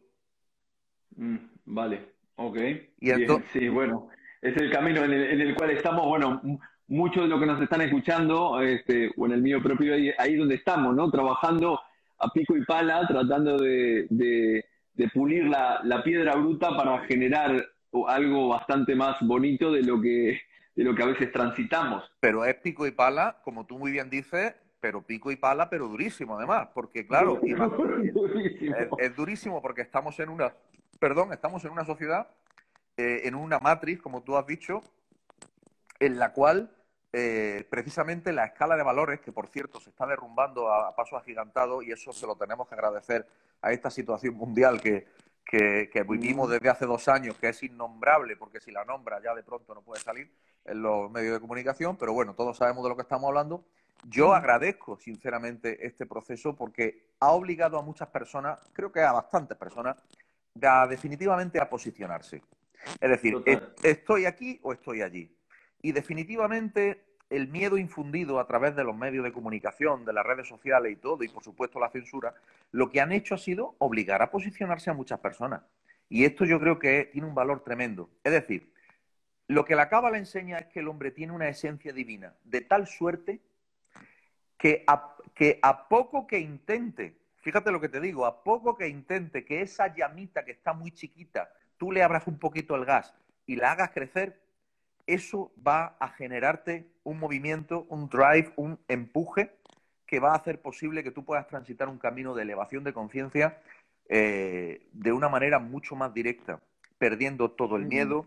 Mm, 1.15 1.37
vale, 1.65 2.13
ok. 2.35 2.57
Y 2.99 3.11
sí, 3.53 3.69
bueno, 3.69 4.09
es 4.41 4.57
el 4.57 4.71
camino 4.71 5.03
en 5.03 5.13
el, 5.13 5.31
en 5.31 5.41
el 5.41 5.55
cual 5.55 5.69
estamos, 5.69 6.07
bueno, 6.07 6.41
muchos 6.87 7.23
de 7.23 7.29
los 7.29 7.39
que 7.39 7.45
nos 7.45 7.61
están 7.61 7.81
escuchando, 7.81 8.61
este, 8.61 9.11
o 9.17 9.25
en 9.25 9.33
el 9.33 9.41
mío 9.41 9.61
propio, 9.61 9.93
ahí, 9.93 10.11
ahí 10.17 10.35
donde 10.35 10.55
estamos, 10.55 10.95
¿no? 10.95 11.09
Trabajando 11.11 11.79
a 12.19 12.29
pico 12.29 12.55
y 12.55 12.65
pala, 12.65 13.05
tratando 13.07 13.57
de, 13.57 14.07
de, 14.09 14.63
pulir 15.13 15.45
la, 15.45 15.81
la, 15.83 16.03
piedra 16.03 16.35
bruta 16.35 16.75
para 16.75 16.99
generar 17.05 17.63
algo 18.07 18.49
bastante 18.49 18.95
más 18.95 19.17
bonito 19.21 19.71
de 19.71 19.83
lo 19.83 20.01
que 20.01 20.39
de 20.77 20.83
lo 20.83 20.93
que 20.93 21.01
a 21.01 21.07
veces 21.07 21.31
transitamos. 21.31 22.03
Pero 22.19 22.45
es 22.45 22.55
pico 22.55 22.85
y 22.85 22.91
pala, 22.91 23.41
como 23.43 23.65
tú 23.65 23.79
muy 23.79 23.91
bien 23.91 24.11
dices, 24.11 24.53
pero 24.79 25.01
pico 25.01 25.31
y 25.31 25.35
pala, 25.35 25.71
pero 25.71 25.87
durísimo 25.87 26.37
además, 26.37 26.69
porque 26.73 27.05
claro, 27.05 27.41
Es, 28.99 29.15
durísimo 29.15 29.59
porque 29.61 29.81
estamos 29.81 30.19
en 30.19 30.29
una, 30.29 30.53
perdón, 30.99 31.33
estamos 31.33 31.65
en 31.65 31.71
una 31.71 31.83
sociedad, 31.83 32.27
eh, 32.95 33.21
en 33.25 33.33
una 33.33 33.59
matriz, 33.59 33.99
como 33.99 34.21
tú 34.21 34.37
has 34.37 34.45
dicho, 34.45 34.83
en 35.99 36.19
la 36.19 36.31
cual 36.31 36.69
eh, 37.19 37.65
precisamente 37.67 38.31
la 38.31 38.45
escala 38.45 38.77
de 38.77 38.83
valores, 38.83 39.19
que 39.21 39.31
por 39.31 39.47
cierto 39.47 39.79
se 39.79 39.89
está 39.89 40.05
derrumbando 40.05 40.71
a, 40.71 40.95
paso 40.95 41.17
agigantado, 41.17 41.81
y 41.81 41.91
eso 41.91 42.13
se 42.13 42.27
lo 42.27 42.35
tenemos 42.35 42.67
que 42.67 42.75
agradecer 42.75 43.25
a 43.63 43.71
esta 43.71 43.89
situación 43.89 44.35
mundial 44.35 44.79
que, 44.79 45.07
vivimos 46.07 46.47
desde 46.47 46.69
hace 46.69 46.85
dos 46.85 47.07
años, 47.07 47.35
que 47.39 47.49
es 47.49 47.63
innombrable, 47.63 48.37
porque 48.37 48.59
si 48.59 48.69
la 48.69 48.85
nombra 48.85 49.19
ya 49.19 49.33
de 49.33 49.41
pronto 49.41 49.73
no 49.73 49.81
puede 49.81 49.99
salir 49.99 50.31
en 50.63 50.83
los 50.83 51.09
medios 51.09 51.33
de 51.33 51.39
comunicación, 51.39 51.97
pero 51.97 52.13
bueno, 52.13 52.35
todos 52.35 52.55
sabemos 52.55 52.83
de 52.83 52.89
lo 52.89 52.95
que 52.95 53.01
estamos 53.01 53.27
hablando. 53.29 53.65
Yo 54.03 54.35
agradezco 54.35 54.95
sinceramente 54.97 55.87
este 55.87 56.05
proceso 56.05 56.55
porque 56.55 57.07
ha 57.19 57.31
obligado 57.31 57.79
a 57.79 57.81
muchas 57.81 58.09
personas, 58.09 58.59
creo 58.73 58.91
que 58.91 59.01
a 59.01 59.11
bastantes 59.11 59.57
personas, 59.57 59.97
a 60.61 60.85
definitivamente 60.85 61.59
a 61.59 61.67
posicionarse. 61.67 62.43
Es 63.01 63.09
decir, 63.09 63.43
¿estoy 63.81 64.27
aquí 64.27 64.59
o 64.61 64.71
estoy 64.71 65.01
allí? 65.01 65.35
Y 65.81 65.91
definitivamente 65.91 67.06
el 67.29 67.47
miedo 67.47 67.77
infundido 67.77 68.39
a 68.39 68.47
través 68.47 68.75
de 68.75 68.83
los 68.83 68.95
medios 68.95 69.23
de 69.23 69.33
comunicación, 69.33 70.05
de 70.05 70.13
las 70.13 70.25
redes 70.25 70.47
sociales 70.47 70.93
y 70.93 70.95
todo, 70.95 71.23
y 71.23 71.27
por 71.27 71.43
supuesto 71.43 71.79
la 71.79 71.89
censura, 71.89 72.33
lo 72.71 72.89
que 72.89 73.01
han 73.01 73.11
hecho 73.11 73.35
ha 73.35 73.37
sido 73.37 73.75
obligar 73.79 74.21
a 74.21 74.31
posicionarse 74.31 74.89
a 74.89 74.93
muchas 74.93 75.19
personas. 75.19 75.61
Y 76.09 76.23
esto 76.23 76.45
yo 76.45 76.59
creo 76.59 76.79
que 76.79 77.09
tiene 77.11 77.27
un 77.27 77.35
valor 77.35 77.63
tremendo. 77.63 78.09
Es 78.23 78.31
decir, 78.31 78.71
lo 79.47 79.65
que 79.65 79.75
la 79.75 79.89
Cábala 79.89 80.17
enseña 80.17 80.57
es 80.57 80.67
que 80.67 80.79
el 80.79 80.87
hombre 80.87 81.11
tiene 81.11 81.33
una 81.33 81.49
esencia 81.49 81.91
divina, 81.91 82.33
de 82.43 82.61
tal 82.61 82.87
suerte 82.87 83.41
que 84.57 84.83
a, 84.87 85.15
que 85.33 85.59
a 85.61 85.87
poco 85.87 86.27
que 86.27 86.39
intente, 86.39 87.17
fíjate 87.37 87.71
lo 87.71 87.81
que 87.81 87.89
te 87.89 88.01
digo, 88.01 88.25
a 88.25 88.43
poco 88.43 88.77
que 88.77 88.87
intente 88.87 89.45
que 89.45 89.61
esa 89.61 89.93
llamita 89.93 90.43
que 90.43 90.51
está 90.51 90.73
muy 90.73 90.91
chiquita, 90.91 91.49
tú 91.77 91.91
le 91.91 92.03
abras 92.03 92.27
un 92.27 92.39
poquito 92.39 92.75
el 92.75 92.85
gas 92.85 93.13
y 93.45 93.55
la 93.55 93.71
hagas 93.71 93.91
crecer, 93.91 94.41
eso 95.07 95.53
va 95.65 95.95
a 95.99 96.09
generarte 96.09 96.85
un 97.03 97.17
movimiento, 97.17 97.87
un 97.89 98.09
drive, 98.09 98.51
un 98.57 98.77
empuje 98.87 99.51
que 100.05 100.19
va 100.19 100.33
a 100.33 100.35
hacer 100.35 100.61
posible 100.61 101.03
que 101.03 101.11
tú 101.11 101.25
puedas 101.25 101.47
transitar 101.47 101.89
un 101.89 101.97
camino 101.97 102.35
de 102.35 102.43
elevación 102.43 102.83
de 102.83 102.93
conciencia 102.93 103.59
eh, 104.09 104.87
de 104.93 105.11
una 105.11 105.29
manera 105.29 105.59
mucho 105.59 105.95
más 105.95 106.13
directa, 106.13 106.61
perdiendo 106.97 107.51
todo 107.51 107.75
el 107.75 107.85
miedo, 107.85 108.25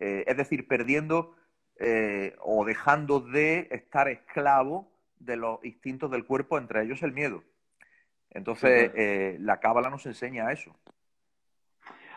eh, 0.00 0.24
es 0.26 0.36
decir, 0.36 0.68
perdiendo 0.68 1.34
eh, 1.78 2.36
o 2.40 2.64
dejando 2.64 3.20
de 3.20 3.68
estar 3.70 4.08
esclavo 4.08 4.90
de 5.18 5.36
los 5.36 5.64
instintos 5.64 6.10
del 6.10 6.26
cuerpo, 6.26 6.58
entre 6.58 6.82
ellos 6.82 7.02
el 7.02 7.12
miedo. 7.12 7.44
Entonces, 8.30 9.38
la 9.40 9.60
cábala 9.60 9.90
nos 9.90 10.06
enseña 10.06 10.50
eso. 10.52 10.74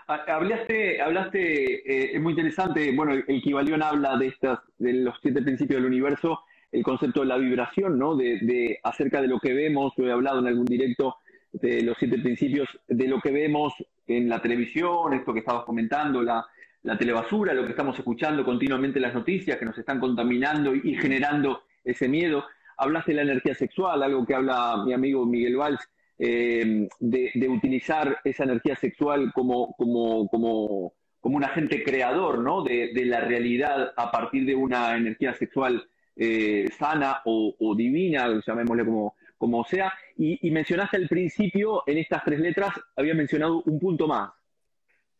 Ah, 0.07 0.23
hablaste, 0.27 1.01
hablaste 1.01 1.73
eh, 1.75 2.15
es 2.15 2.21
muy 2.21 2.33
interesante, 2.33 2.91
bueno, 2.95 3.13
el, 3.13 3.81
habla 3.81 4.17
de 4.17 4.27
estas, 4.27 4.59
de 4.77 4.93
los 4.93 5.17
siete 5.19 5.41
principios 5.41 5.81
del 5.81 5.87
universo, 5.87 6.41
el 6.71 6.83
concepto 6.83 7.21
de 7.21 7.27
la 7.27 7.37
vibración, 7.37 7.97
¿no? 7.97 8.15
De, 8.15 8.79
acerca 8.83 9.19
de 9.19 9.27
lo 9.27 9.39
que 9.39 9.53
vemos, 9.53 9.93
yo 9.97 10.05
he 10.05 10.11
hablado 10.11 10.39
en 10.39 10.47
algún 10.47 10.65
directo 10.65 11.17
de 11.53 11.81
los 11.81 11.97
siete 11.97 12.19
principios, 12.19 12.67
de 12.87 13.07
lo 13.07 13.19
que 13.19 13.31
vemos 13.31 13.73
en 14.05 14.29
la 14.29 14.41
televisión, 14.41 15.13
esto 15.13 15.33
que 15.33 15.39
estabas 15.39 15.63
comentando, 15.63 16.21
la, 16.21 16.45
la 16.83 16.97
telebasura, 16.99 17.53
lo 17.55 17.63
que 17.63 17.71
estamos 17.71 17.97
escuchando 17.97 18.45
continuamente 18.45 18.99
en 18.99 19.03
las 19.03 19.15
noticias 19.15 19.57
que 19.57 19.65
nos 19.65 19.77
están 19.77 19.99
contaminando 19.99 20.75
y, 20.75 20.95
generando 20.95 21.63
ese 21.83 22.07
miedo. 22.07 22.45
Hablaste 22.77 23.11
de 23.11 23.15
la 23.15 23.23
energía 23.23 23.55
sexual, 23.55 24.03
algo 24.03 24.23
que 24.23 24.35
habla 24.35 24.83
mi 24.85 24.93
amigo 24.93 25.25
Miguel 25.25 25.55
Valls, 25.55 25.89
eh, 26.17 26.87
de, 26.99 27.49
utilizar 27.49 28.19
esa 28.23 28.43
energía 28.43 28.75
sexual 28.75 29.31
como, 29.33 29.73
como, 29.75 30.27
como, 30.29 30.93
como 31.19 31.37
un 31.37 31.43
agente 31.43 31.83
creador 31.83 32.39
¿no? 32.39 32.63
de, 32.63 32.91
la 33.05 33.21
realidad 33.21 33.91
a 33.97 34.11
partir 34.11 34.45
de 34.45 34.55
una 34.55 34.95
energía 34.95 35.33
sexual 35.33 35.87
eh, 36.15 36.69
sana 36.77 37.21
o, 37.25 37.75
divina, 37.75 38.27
llamémosle 38.45 38.85
como, 38.85 39.15
como 39.37 39.63
sea. 39.65 39.93
Y, 40.17 40.49
mencionaste 40.51 40.97
al 40.97 41.09
principio, 41.09 41.83
en 41.85 41.97
estas 41.97 42.23
tres 42.23 42.39
letras, 42.39 42.73
había 42.95 43.13
mencionado 43.13 43.61
un 43.65 43.79
punto 43.79 44.07
más. 44.07 44.31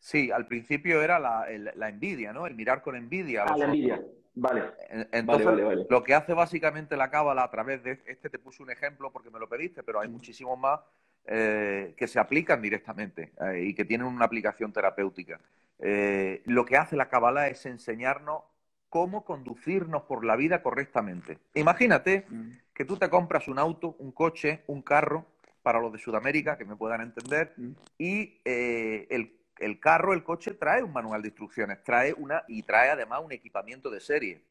Sí, 0.06 0.30
al 0.30 0.46
principio 0.46 1.02
era 1.02 1.18
la, 1.18 1.48
la 1.74 1.88
envidia, 1.88 2.32
¿no? 2.32 2.46
El 2.46 2.54
mirar 2.54 2.80
con 2.80 2.94
envidia. 2.94 3.42
Ah, 3.42 3.56
la 3.56 3.64
envidia. 3.64 4.00
Vale. 4.36 4.62
Entonces, 5.10 5.84
lo 5.90 6.04
que 6.04 6.14
hace 6.14 6.32
básicamente 6.32 6.96
la 6.96 7.10
cábala 7.10 7.42
a 7.42 7.50
través 7.50 7.82
de 7.82 8.00
este 8.06 8.30
te 8.30 8.38
puse 8.38 8.62
un 8.62 8.70
ejemplo 8.70 9.10
porque 9.10 9.30
me 9.30 9.40
lo 9.40 9.48
pediste, 9.48 9.82
pero 9.82 9.98
hay 9.98 10.08
muchísimos 10.08 10.56
más 10.60 10.78
eh, 11.24 11.92
que 11.96 12.06
se 12.06 12.20
aplican 12.20 12.62
directamente 12.62 13.32
eh, 13.40 13.64
y 13.64 13.74
que 13.74 13.84
tienen 13.84 14.06
una 14.06 14.26
aplicación 14.26 14.72
terapéutica. 14.72 15.40
Eh, 15.80 16.40
lo 16.44 16.64
que 16.64 16.76
hace 16.76 16.94
la 16.94 17.08
cábala 17.08 17.48
es 17.48 17.66
enseñarnos 17.66 18.42
cómo 18.88 19.24
conducirnos 19.24 20.02
por 20.02 20.24
la 20.24 20.36
vida 20.36 20.62
correctamente. 20.62 21.38
Imagínate 21.54 22.26
mm. 22.28 22.50
que 22.72 22.84
tú 22.84 22.96
te 22.96 23.10
compras 23.10 23.48
un 23.48 23.58
auto, 23.58 23.96
un 23.98 24.12
coche, 24.12 24.62
un 24.68 24.82
carro, 24.82 25.26
para 25.64 25.80
los 25.80 25.92
de 25.92 25.98
Sudamérica, 25.98 26.56
que 26.56 26.64
me 26.64 26.76
puedan 26.76 27.00
entender, 27.00 27.54
mm. 27.56 27.72
y 27.98 28.38
el 28.44 29.36
el 29.58 29.80
carro, 29.80 30.12
el 30.12 30.22
coche 30.22 30.54
trae 30.54 30.82
un 30.82 30.92
manual 30.92 31.22
de 31.22 31.28
instrucciones, 31.28 31.82
trae 31.82 32.12
una 32.12 32.44
y 32.48 32.62
trae 32.62 32.90
además 32.90 33.20
un 33.24 33.32
equipamiento 33.32 33.90
de 33.90 34.00
serie. 34.00 34.42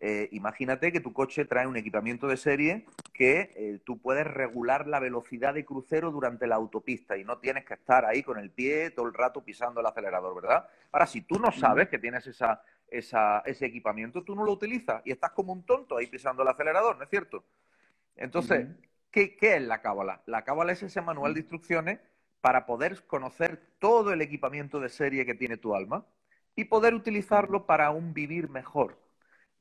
Eh, 0.00 0.28
imagínate 0.32 0.92
que 0.92 1.00
tu 1.00 1.12
coche 1.12 1.44
trae 1.44 1.66
un 1.66 1.76
equipamiento 1.76 2.26
de 2.28 2.36
serie 2.36 2.84
que 3.12 3.52
eh, 3.56 3.80
tú 3.84 3.98
puedes 3.98 4.26
regular 4.26 4.86
la 4.86 5.00
velocidad 5.00 5.54
de 5.54 5.64
crucero 5.64 6.10
durante 6.10 6.46
la 6.46 6.56
autopista 6.56 7.16
y 7.16 7.24
no 7.24 7.38
tienes 7.38 7.64
que 7.64 7.74
estar 7.74 8.04
ahí 8.04 8.22
con 8.22 8.38
el 8.38 8.50
pie 8.50 8.90
todo 8.90 9.06
el 9.06 9.14
rato 9.14 9.42
pisando 9.42 9.80
el 9.80 9.86
acelerador, 9.86 10.34
¿verdad? 10.34 10.68
Ahora, 10.92 11.06
si 11.06 11.22
tú 11.22 11.38
no 11.38 11.50
sabes 11.52 11.88
que 11.88 11.98
tienes 11.98 12.26
esa, 12.26 12.62
ese 12.90 13.66
equipamiento, 13.66 14.22
tú 14.24 14.34
no 14.34 14.44
lo 14.44 14.52
utilizas 14.52 15.00
y 15.06 15.12
estás 15.12 15.30
como 15.30 15.52
un 15.52 15.64
tonto 15.64 15.96
ahí 15.96 16.06
pisando 16.06 16.42
el 16.42 16.48
acelerador, 16.48 16.98
¿no 16.98 17.04
es 17.04 17.10
cierto? 17.10 17.44
Entonces, 18.16 18.66
¿qué, 19.10 19.36
¿qué, 19.36 19.56
es 19.56 19.62
la 19.62 19.80
cábala? 19.80 20.22
La 20.26 20.44
cábala 20.44 20.72
es 20.72 20.82
ese 20.82 21.00
manual 21.00 21.34
de 21.34 21.40
instrucciones 21.40 21.98
para 22.44 22.66
poder 22.66 23.06
conocer 23.06 23.58
todo 23.78 24.12
el 24.12 24.20
equipamiento 24.20 24.78
de 24.78 24.90
serie 24.90 25.24
que 25.24 25.32
tiene 25.32 25.56
tu 25.56 25.74
alma 25.74 26.04
y 26.54 26.66
poder 26.66 26.92
utilizarlo 26.92 27.64
para 27.64 27.90
un 27.90 28.12
vivir 28.12 28.50
mejor. 28.50 28.98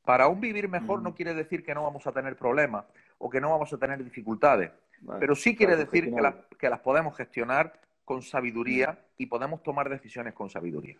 Para 0.04 0.28
un 0.28 0.42
vivir 0.42 0.68
mejor 0.68 1.02
no 1.02 1.16
quiere 1.16 1.34
decir 1.34 1.64
que 1.64 1.74
no 1.74 1.84
vamos 1.84 2.06
a 2.08 2.12
tener 2.12 2.36
problemas 2.36 2.84
o 3.20 3.30
que 3.30 3.40
no 3.40 3.52
vamos 3.52 3.72
a 3.72 3.78
tener 3.78 4.04
dificultades, 4.04 4.70
pero 5.18 5.34
sí 5.34 5.56
quiere 5.56 5.78
decir 5.78 6.14
que, 6.14 6.58
que, 6.60 6.70
las 6.70 6.80
podemos 6.82 7.16
gestionar 7.16 7.72
con 8.04 8.22
sabiduría 8.22 9.00
y 9.18 9.28
podemos 9.28 9.64
tomar 9.64 9.88
decisiones 9.88 10.34
con 10.34 10.50
sabiduría. 10.50 10.98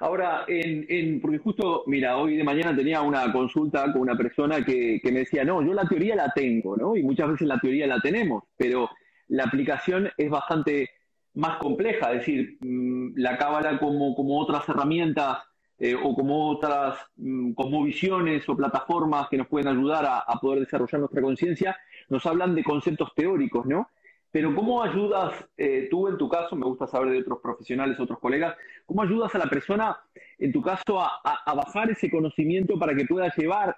Ahora, 0.00 0.44
en, 0.46 1.22
porque 1.22 1.38
justo, 1.38 1.84
mira, 1.86 2.18
hoy 2.18 2.36
de 2.36 2.44
mañana 2.44 2.76
tenía 2.76 3.00
una 3.00 3.32
consulta 3.32 3.90
con 3.90 4.02
una 4.02 4.14
persona 4.14 4.62
que, 4.62 5.00
me 5.04 5.20
decía, 5.20 5.42
no, 5.42 5.62
yo 5.62 5.72
la 5.72 5.88
teoría 5.88 6.16
la 6.16 6.30
tengo, 6.34 6.76
¿no? 6.76 6.96
Y 6.96 7.02
muchas 7.02 7.30
veces 7.30 7.48
la 7.48 7.58
teoría 7.58 7.86
la 7.86 7.98
tenemos, 7.98 8.44
pero 8.58 8.90
la 9.30 9.44
aplicación 9.44 10.10
es 10.16 10.30
bastante 10.30 10.90
más 11.34 11.56
compleja, 11.58 12.12
es 12.12 12.18
decir, 12.18 12.58
mm, 12.60 13.12
la 13.16 13.36
cábala 13.38 13.78
como, 13.78 14.14
otras 14.40 14.68
herramientas 14.68 15.38
eh, 15.78 15.94
o 15.94 16.14
como 16.14 16.50
otras 16.50 16.98
mm, 17.16 17.52
como 17.52 17.82
visiones 17.82 18.48
o 18.48 18.56
plataformas 18.56 19.28
que 19.28 19.38
nos 19.38 19.48
pueden 19.48 19.68
ayudar 19.68 20.04
a, 20.04 20.18
a 20.18 20.38
poder 20.40 20.60
desarrollar 20.60 21.00
nuestra 21.00 21.22
conciencia, 21.22 21.76
nos 22.08 22.26
hablan 22.26 22.54
de 22.54 22.64
conceptos 22.64 23.14
teóricos, 23.14 23.66
¿no? 23.66 23.88
Pero 24.32 24.54
¿cómo 24.54 24.82
ayudas 24.82 25.44
eh, 25.56 25.88
tú 25.90 26.06
en 26.08 26.16
tu 26.16 26.28
caso, 26.28 26.54
me 26.54 26.64
gusta 26.64 26.86
saber 26.86 27.10
de 27.10 27.18
otros 27.18 27.40
profesionales, 27.40 27.98
otros 27.98 28.18
colegas, 28.20 28.56
cómo 28.86 29.02
ayudas 29.02 29.34
a 29.34 29.38
la 29.38 29.46
persona 29.46 29.98
en 30.38 30.52
tu 30.52 30.62
caso 30.62 31.00
a, 31.00 31.54
bajar 31.54 31.90
ese 31.90 32.10
conocimiento 32.10 32.78
para 32.78 32.94
que 32.94 33.06
pueda 33.06 33.32
llevar 33.36 33.76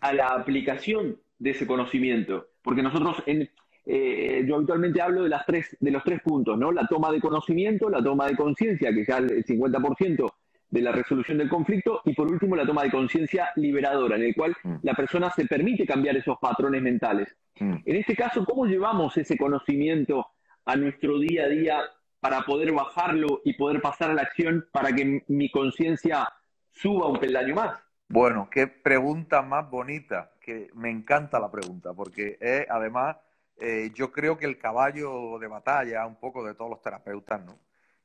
a 0.00 0.12
la 0.12 0.28
aplicación 0.28 1.18
de 1.38 1.50
ese 1.50 1.66
conocimiento? 1.66 2.48
Porque 2.62 2.82
nosotros, 2.82 3.22
en, 3.24 3.48
eh, 3.86 4.44
yo 4.46 4.56
habitualmente 4.56 5.00
hablo 5.00 5.22
de, 5.22 5.28
las 5.28 5.46
tres, 5.46 5.76
de 5.78 5.90
los 5.92 6.02
tres 6.02 6.20
puntos, 6.20 6.58
¿no? 6.58 6.72
La 6.72 6.86
toma 6.88 7.12
de 7.12 7.20
conocimiento, 7.20 7.88
la 7.88 8.02
toma 8.02 8.26
de 8.26 8.36
conciencia, 8.36 8.92
que 8.92 9.04
ya 9.04 9.18
el 9.18 9.44
50% 9.44 10.32
de 10.68 10.80
la 10.80 10.90
resolución 10.90 11.38
del 11.38 11.48
conflicto 11.48 12.02
y 12.04 12.12
por 12.12 12.30
último 12.30 12.56
la 12.56 12.66
toma 12.66 12.82
de 12.82 12.90
conciencia 12.90 13.50
liberadora, 13.54 14.16
en 14.16 14.24
el 14.24 14.34
cual 14.34 14.56
mm. 14.62 14.76
la 14.82 14.94
persona 14.94 15.30
se 15.30 15.46
permite 15.46 15.86
cambiar 15.86 16.16
esos 16.16 16.36
patrones 16.38 16.82
mentales. 16.82 17.36
Mm. 17.60 17.76
En 17.84 17.96
este 17.96 18.16
caso, 18.16 18.44
¿cómo 18.44 18.66
llevamos 18.66 19.16
ese 19.16 19.38
conocimiento 19.38 20.26
a 20.64 20.74
nuestro 20.74 21.20
día 21.20 21.44
a 21.44 21.48
día 21.48 21.80
para 22.18 22.40
poder 22.42 22.72
bajarlo 22.72 23.40
y 23.44 23.54
poder 23.54 23.80
pasar 23.80 24.10
a 24.10 24.14
la 24.14 24.22
acción 24.22 24.66
para 24.72 24.92
que 24.92 25.22
mi 25.28 25.48
conciencia 25.50 26.28
suba 26.72 27.06
un 27.06 27.20
peldaño 27.20 27.54
más? 27.54 27.78
Bueno, 28.08 28.48
qué 28.50 28.66
pregunta 28.66 29.42
más 29.42 29.70
bonita, 29.70 30.32
que 30.40 30.70
me 30.74 30.90
encanta 30.90 31.40
la 31.40 31.50
pregunta, 31.50 31.92
porque 31.94 32.36
es 32.40 32.66
además, 32.68 33.16
eh, 33.58 33.90
yo 33.94 34.12
creo 34.12 34.36
que 34.36 34.46
el 34.46 34.58
caballo 34.58 35.38
de 35.38 35.46
batalla 35.46 36.06
un 36.06 36.16
poco 36.16 36.44
de 36.44 36.54
todos 36.54 36.70
los 36.70 36.82
terapeutas, 36.82 37.44
¿no? 37.44 37.58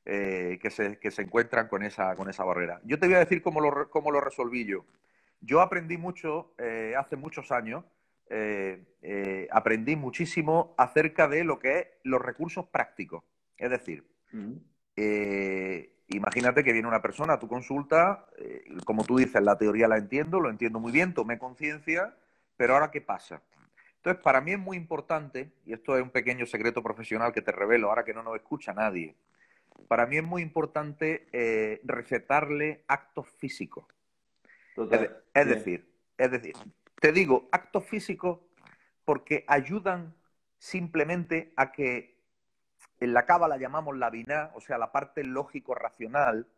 Eh, 0.04 0.58
que, 0.60 0.70
se, 0.70 0.98
que, 0.98 1.10
se, 1.12 1.22
encuentran 1.22 1.68
con 1.68 1.82
esa, 1.84 2.16
con 2.16 2.28
esa 2.28 2.42
barrera. 2.42 2.80
Yo 2.84 2.98
te 2.98 3.06
voy 3.06 3.14
a 3.14 3.20
decir 3.20 3.40
cómo 3.40 3.60
lo, 3.60 3.88
cómo 3.90 4.10
lo 4.10 4.20
resolví 4.20 4.64
yo. 4.64 4.84
Yo 5.40 5.60
aprendí 5.60 5.96
mucho 5.96 6.54
eh, 6.58 6.94
hace 6.98 7.16
muchos 7.16 7.52
años, 7.52 7.84
aprendí 9.50 9.94
muchísimo 9.94 10.74
acerca 10.78 11.28
de 11.28 11.44
lo 11.44 11.58
que 11.58 11.78
es 11.78 11.86
los 12.02 12.22
recursos 12.22 12.66
prácticos. 12.66 13.22
Es 13.58 13.70
decir, 13.70 14.06
imagínate 16.08 16.64
que 16.64 16.72
viene 16.72 16.88
una 16.88 17.02
persona 17.02 17.34
a 17.34 17.38
tu 17.38 17.46
consulta, 17.46 18.26
como 18.86 19.04
tú 19.04 19.18
dices, 19.18 19.42
la 19.42 19.58
teoría 19.58 19.86
la 19.86 19.98
entiendo, 19.98 20.40
lo 20.40 20.48
entiendo 20.48 20.80
muy 20.80 20.92
bien, 20.92 21.12
tomé 21.12 21.38
conciencia, 21.38 22.16
pero 22.56 22.72
ahora 22.72 22.90
¿qué 22.90 23.02
pasa? 23.02 23.42
Entonces, 24.02 24.20
para 24.20 24.40
mí 24.40 24.50
es 24.50 24.58
muy 24.58 24.76
importante, 24.76 25.52
y 25.64 25.72
esto 25.72 25.96
es 25.96 26.02
un 26.02 26.10
pequeño 26.10 26.44
secreto 26.44 26.82
profesional 26.82 27.32
que 27.32 27.40
te 27.40 27.52
revelo 27.52 27.88
ahora 27.88 28.04
que 28.04 28.12
no 28.12 28.24
nos 28.24 28.34
escucha 28.34 28.72
nadie, 28.72 29.14
para 29.86 30.06
mí 30.06 30.16
es 30.16 30.24
muy 30.24 30.42
importante 30.42 31.28
eh, 31.30 31.80
recetarle 31.84 32.82
actos 32.88 33.28
físicos. 33.38 33.84
es, 35.34 35.46
decir, 35.46 35.88
es 36.18 36.30
decir, 36.32 36.54
te 37.00 37.12
digo 37.12 37.48
actos 37.52 37.84
físicos 37.84 38.40
porque 39.04 39.44
ayudan 39.46 40.16
simplemente 40.58 41.52
a 41.54 41.70
que 41.70 42.18
en 42.98 43.14
la 43.14 43.24
cábala 43.24 43.56
llamamos 43.56 43.96
la 43.96 44.10
biná, 44.10 44.50
o 44.54 44.60
sea, 44.60 44.78
la 44.78 44.90
parte 44.90 45.22
lógico-racional, 45.22 46.48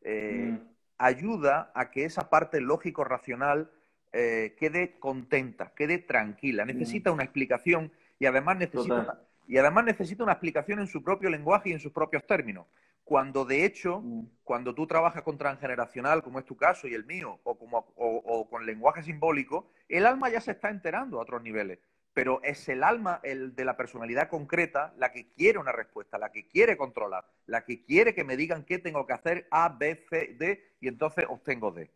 eh, 0.00 0.50
mm. 0.50 0.68
ayuda 0.98 1.70
a 1.76 1.92
que 1.92 2.06
esa 2.06 2.28
parte 2.28 2.60
lógico-racional 2.60 3.70
eh, 4.12 4.56
quede 4.58 4.98
contenta, 4.98 5.72
quede 5.74 5.98
tranquila. 5.98 6.64
Necesita 6.64 7.10
mm. 7.10 7.14
una 7.14 7.24
explicación 7.24 7.92
y 8.18 8.26
además 8.26 8.56
necesita, 8.56 9.20
y 9.46 9.58
además 9.58 9.84
necesita 9.84 10.22
una 10.22 10.32
explicación 10.32 10.78
en 10.80 10.86
su 10.86 11.02
propio 11.02 11.30
lenguaje 11.30 11.70
y 11.70 11.72
en 11.72 11.80
sus 11.80 11.92
propios 11.92 12.26
términos. 12.26 12.66
Cuando 13.04 13.44
de 13.44 13.64
hecho, 13.64 14.00
mm. 14.00 14.26
cuando 14.44 14.74
tú 14.74 14.86
trabajas 14.86 15.22
con 15.22 15.38
transgeneracional, 15.38 16.22
como 16.22 16.38
es 16.38 16.44
tu 16.44 16.56
caso 16.56 16.86
y 16.88 16.94
el 16.94 17.04
mío, 17.04 17.40
o, 17.42 17.58
como, 17.58 17.92
o, 17.96 18.48
con 18.48 18.66
lenguaje 18.66 19.02
simbólico, 19.02 19.70
el 19.88 20.06
alma 20.06 20.30
ya 20.30 20.40
se 20.40 20.52
está 20.52 20.70
enterando 20.70 21.18
a 21.18 21.22
otros 21.22 21.42
niveles. 21.42 21.78
Pero 22.14 22.42
es 22.42 22.68
el 22.68 22.82
alma, 22.82 23.20
el 23.22 23.54
de 23.54 23.64
la 23.64 23.76
personalidad 23.76 24.28
concreta, 24.28 24.92
la 24.96 25.12
que 25.12 25.30
quiere 25.30 25.58
una 25.58 25.72
respuesta, 25.72 26.18
la 26.18 26.32
que 26.32 26.48
quiere 26.48 26.76
controlar, 26.76 27.24
la 27.46 27.64
que 27.64 27.84
quiere 27.84 28.14
que 28.14 28.24
me 28.24 28.36
digan 28.36 28.64
qué 28.64 28.78
tengo 28.78 29.06
que 29.06 29.12
hacer 29.12 29.46
A, 29.50 29.68
B, 29.68 30.04
C, 30.10 30.34
D, 30.38 30.74
y 30.80 30.88
entonces 30.88 31.26
obtengo 31.28 31.70
D. 31.70 31.90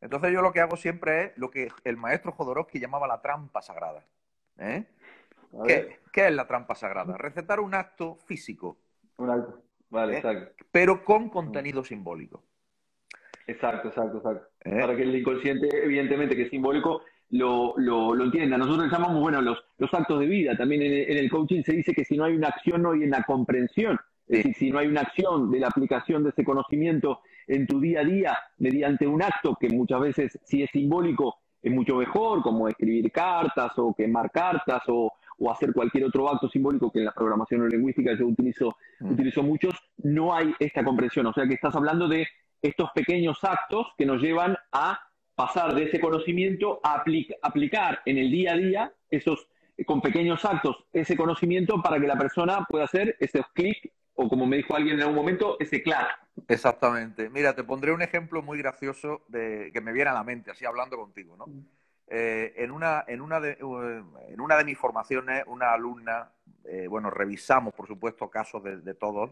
Entonces 0.00 0.32
yo 0.32 0.42
lo 0.42 0.52
que 0.52 0.60
hago 0.60 0.76
siempre 0.76 1.24
es 1.24 1.38
lo 1.38 1.50
que 1.50 1.68
el 1.84 1.96
maestro 1.96 2.32
Jodorowsky 2.32 2.78
llamaba 2.78 3.08
la 3.08 3.20
trampa 3.20 3.62
sagrada. 3.62 4.04
¿eh? 4.58 4.84
¿Qué, 5.66 6.26
es 6.26 6.32
la 6.32 6.46
trampa 6.46 6.74
sagrada? 6.74 7.16
Recetar 7.16 7.60
un 7.60 7.74
acto 7.74 8.16
físico. 8.26 8.78
Un 9.16 9.30
acto. 9.30 9.62
Vale, 9.90 10.14
¿Eh? 10.14 10.16
exacto. 10.18 10.64
Pero 10.70 11.04
con 11.04 11.28
contenido 11.30 11.82
simbólico. 11.82 12.44
Exacto, 13.46 13.88
exacto, 13.88 14.18
exacto. 14.18 14.46
¿Eh? 14.64 14.80
Para 14.80 14.94
que 14.94 15.02
el 15.02 15.16
inconsciente, 15.16 15.68
evidentemente, 15.82 16.36
que 16.36 16.42
es 16.42 16.50
simbólico, 16.50 17.02
lo, 17.30 17.74
lo, 17.76 18.24
entienda. 18.24 18.58
Nosotros 18.58 18.90
llamamos, 18.90 19.20
bueno, 19.20 19.40
los, 19.40 19.58
los 19.78 19.92
actos 19.92 20.20
de 20.20 20.26
vida. 20.26 20.56
También 20.56 20.82
en, 20.82 21.16
el 21.16 21.30
coaching 21.30 21.62
se 21.62 21.72
dice 21.72 21.94
que 21.94 22.04
si 22.04 22.16
no 22.16 22.24
hay 22.24 22.34
una 22.34 22.48
acción, 22.48 22.82
no 22.82 22.92
hay 22.92 23.04
una 23.04 23.22
comprensión. 23.22 23.98
Si 24.28 24.70
no 24.70 24.78
hay 24.78 24.86
una 24.88 25.02
acción 25.02 25.50
de 25.50 25.60
la 25.60 25.68
aplicación 25.68 26.22
de 26.22 26.30
ese 26.30 26.44
conocimiento 26.44 27.20
en 27.46 27.66
tu 27.66 27.80
día 27.80 28.00
a 28.00 28.04
día 28.04 28.38
mediante 28.58 29.06
un 29.06 29.22
acto 29.22 29.56
que 29.58 29.68
muchas 29.70 30.00
veces, 30.00 30.38
si 30.44 30.62
es 30.62 30.70
simbólico, 30.70 31.36
es 31.62 31.72
mucho 31.72 31.96
mejor, 31.96 32.42
como 32.42 32.68
escribir 32.68 33.10
cartas 33.10 33.72
o 33.76 33.94
quemar 33.94 34.30
cartas 34.30 34.82
o, 34.88 35.12
o 35.38 35.50
hacer 35.50 35.72
cualquier 35.72 36.04
otro 36.04 36.28
acto 36.28 36.48
simbólico 36.48 36.90
que 36.90 36.98
en 36.98 37.06
la 37.06 37.12
programación 37.12 37.68
lingüística 37.68 38.14
yo 38.16 38.26
utilizo, 38.26 38.76
mm. 39.00 39.12
utilizo 39.12 39.42
muchos, 39.42 39.74
no 39.98 40.34
hay 40.34 40.52
esta 40.58 40.84
comprensión. 40.84 41.26
O 41.26 41.32
sea 41.32 41.46
que 41.46 41.54
estás 41.54 41.74
hablando 41.74 42.08
de 42.08 42.26
estos 42.60 42.90
pequeños 42.94 43.42
actos 43.42 43.88
que 43.96 44.06
nos 44.06 44.20
llevan 44.20 44.56
a 44.72 45.00
pasar 45.34 45.74
de 45.74 45.84
ese 45.84 46.00
conocimiento 46.00 46.80
a 46.82 47.02
aplicar 47.42 48.00
en 48.04 48.18
el 48.18 48.30
día 48.30 48.54
a 48.54 48.56
día 48.56 48.92
esos 49.08 49.46
con 49.86 50.00
pequeños 50.00 50.44
actos 50.44 50.84
ese 50.92 51.16
conocimiento 51.16 51.80
para 51.82 52.00
que 52.00 52.06
la 52.06 52.16
persona 52.16 52.64
pueda 52.68 52.84
hacer 52.84 53.16
ese 53.20 53.42
clic 53.54 53.92
o 54.20 54.28
como 54.28 54.46
me 54.46 54.56
dijo 54.56 54.74
alguien 54.74 54.96
en 54.96 55.02
algún 55.02 55.14
momento, 55.14 55.56
ese 55.60 55.80
clac. 55.80 56.08
Exactamente. 56.48 57.30
Mira, 57.30 57.54
te 57.54 57.62
pondré 57.62 57.92
un 57.92 58.02
ejemplo 58.02 58.42
muy 58.42 58.58
gracioso 58.58 59.22
de 59.28 59.70
que 59.72 59.80
me 59.80 59.92
viene 59.92 60.10
a 60.10 60.14
la 60.14 60.24
mente, 60.24 60.50
así 60.50 60.64
hablando 60.64 60.96
contigo, 60.96 61.36
¿no? 61.36 61.46
Eh, 62.08 62.52
en, 62.56 62.72
una, 62.72 63.04
en, 63.06 63.20
una 63.20 63.38
de, 63.38 63.52
eh, 63.52 64.02
en 64.28 64.40
una 64.40 64.56
de 64.56 64.64
mis 64.64 64.76
formaciones, 64.76 65.44
una 65.46 65.72
alumna, 65.72 66.32
eh, 66.64 66.88
bueno, 66.88 67.10
revisamos, 67.10 67.72
por 67.74 67.86
supuesto, 67.86 68.28
casos 68.28 68.64
de, 68.64 68.94
todos, 68.94 69.30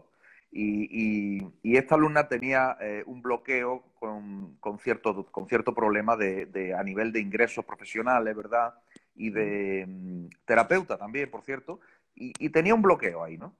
y, 0.53 1.43
esta 1.63 1.95
alumna 1.95 2.29
tenía 2.29 2.77
un 3.07 3.21
bloqueo 3.21 3.83
con, 3.99 4.55
con, 4.61 4.79
cierto, 4.79 5.25
con 5.25 5.49
cierto 5.49 5.73
problema 5.73 6.15
de, 6.15 6.73
a 6.77 6.81
nivel 6.81 7.11
de 7.11 7.19
ingresos 7.19 7.65
profesionales, 7.65 8.33
¿verdad? 8.33 8.73
Y 9.17 9.31
de 9.31 9.85
mm, 9.85 10.27
terapeuta 10.45 10.97
también, 10.97 11.29
por 11.29 11.43
cierto, 11.43 11.81
y, 12.15 12.31
y 12.39 12.49
tenía 12.49 12.75
un 12.75 12.81
bloqueo 12.81 13.23
ahí, 13.23 13.37
¿no? 13.37 13.53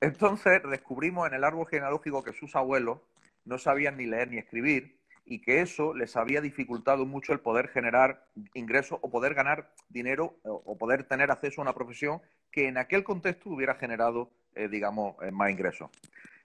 Entonces 0.00 0.60
descubrimos 0.70 1.26
en 1.26 1.34
el 1.34 1.44
árbol 1.44 1.66
genealógico 1.66 2.22
que 2.22 2.34
sus 2.34 2.54
abuelos 2.54 2.98
no 3.44 3.56
sabían 3.56 3.96
ni 3.96 4.04
leer 4.04 4.28
ni 4.30 4.38
escribir 4.38 4.96
y 5.24 5.40
que 5.40 5.60
eso 5.60 5.92
les 5.92 6.16
había 6.16 6.40
dificultado 6.40 7.04
mucho 7.04 7.32
el 7.32 7.40
poder 7.40 7.68
generar 7.68 8.24
ingresos 8.54 8.98
o 9.02 9.10
poder 9.10 9.34
ganar 9.34 9.72
dinero 9.88 10.36
o 10.44 10.78
poder 10.78 11.04
tener 11.04 11.30
acceso 11.30 11.60
a 11.60 11.64
una 11.64 11.74
profesión 11.74 12.20
que 12.52 12.68
en 12.68 12.78
aquel 12.78 13.02
contexto 13.02 13.50
hubiera 13.50 13.74
generado, 13.74 14.30
eh, 14.54 14.68
digamos, 14.68 15.16
eh, 15.22 15.32
más 15.32 15.50
ingresos. 15.50 15.90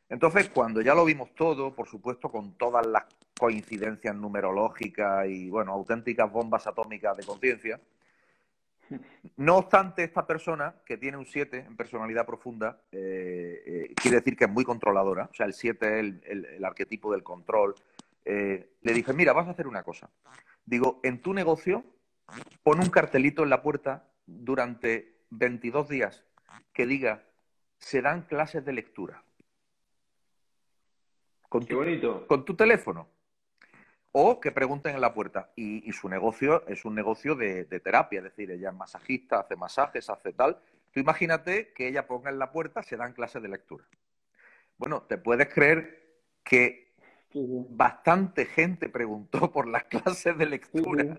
Entonces, 0.09 0.49
cuando 0.49 0.81
ya 0.81 0.95
lo 0.95 1.05
vimos 1.05 1.33
todo, 1.35 1.73
por 1.73 1.87
supuesto, 1.87 2.29
con 2.29 2.57
todas 2.57 2.85
las 2.85 3.05
coincidencias 3.39 4.13
numerológicas 4.15 5.27
y, 5.27 5.49
bueno, 5.49 5.71
auténticas 5.71 6.29
bombas 6.29 6.67
atómicas 6.67 7.15
de 7.15 7.23
conciencia, 7.23 7.79
no 9.37 9.57
obstante, 9.57 10.03
esta 10.03 10.25
persona, 10.25 10.75
que 10.85 10.97
tiene 10.97 11.17
un 11.17 11.25
7 11.25 11.65
en 11.67 11.75
personalidad 11.75 12.25
profunda, 12.25 12.81
eh, 12.91 13.93
quiere 13.95 14.17
decir 14.17 14.35
que 14.35 14.45
es 14.45 14.49
muy 14.49 14.63
controladora. 14.63 15.29
O 15.31 15.33
sea, 15.33 15.45
el 15.45 15.53
7 15.53 15.99
es 15.99 16.15
el, 16.25 16.65
arquetipo 16.65 17.11
del 17.11 17.23
control, 17.23 17.75
eh, 18.25 18.73
le 18.81 18.93
dije, 18.93 19.13
mira, 19.13 19.33
vas 19.33 19.47
a 19.47 19.51
hacer 19.51 19.67
una 19.67 19.83
cosa. 19.83 20.09
Digo, 20.65 20.99
en 21.03 21.21
tu 21.21 21.33
negocio, 21.33 21.83
pon 22.63 22.79
un 22.79 22.89
cartelito 22.89 23.43
en 23.43 23.49
la 23.49 23.61
puerta 23.61 24.07
durante 24.25 25.23
22 25.31 25.89
días 25.89 26.23
que 26.73 26.85
diga, 26.85 27.23
se 27.77 28.01
dan 28.01 28.23
clases 28.23 28.63
de 28.63 28.73
lectura. 28.73 29.23
Con 31.49 31.65
tu, 31.65 31.75
bonito. 31.75 32.27
Con 32.27 32.45
tu 32.45 32.55
teléfono. 32.55 33.09
O 34.13 34.39
que 34.39 34.51
pregunten 34.51 34.95
en 34.95 35.01
la 35.01 35.13
puerta. 35.13 35.51
Y, 35.55 35.89
su 35.93 36.09
negocio 36.09 36.67
es 36.67 36.85
un 36.85 36.95
negocio 36.95 37.35
de, 37.35 37.65
terapia, 37.65 38.19
es 38.19 38.23
decir, 38.25 38.51
ella 38.51 38.69
es 38.69 38.75
masajista, 38.75 39.39
hace 39.39 39.55
masajes, 39.55 40.09
hace 40.09 40.33
tal, 40.33 40.57
Tú 40.91 40.99
imagínate 40.99 41.71
que 41.73 41.87
ella 41.87 42.05
ponga 42.05 42.29
en 42.29 42.37
la 42.37 42.51
puerta, 42.51 42.83
se 42.83 42.97
dan 42.97 43.13
clases 43.13 43.41
de 43.41 43.47
lectura. 43.47 43.85
Bueno, 44.77 45.03
te 45.03 45.17
puedes 45.17 45.47
creer 45.53 46.01
que 46.43 46.91
bastante 47.33 48.45
gente 48.45 48.89
preguntó 48.89 49.51
por 49.51 49.67
las 49.67 49.83
clases 49.85 50.37
de 50.37 50.45
lectura. 50.45 51.15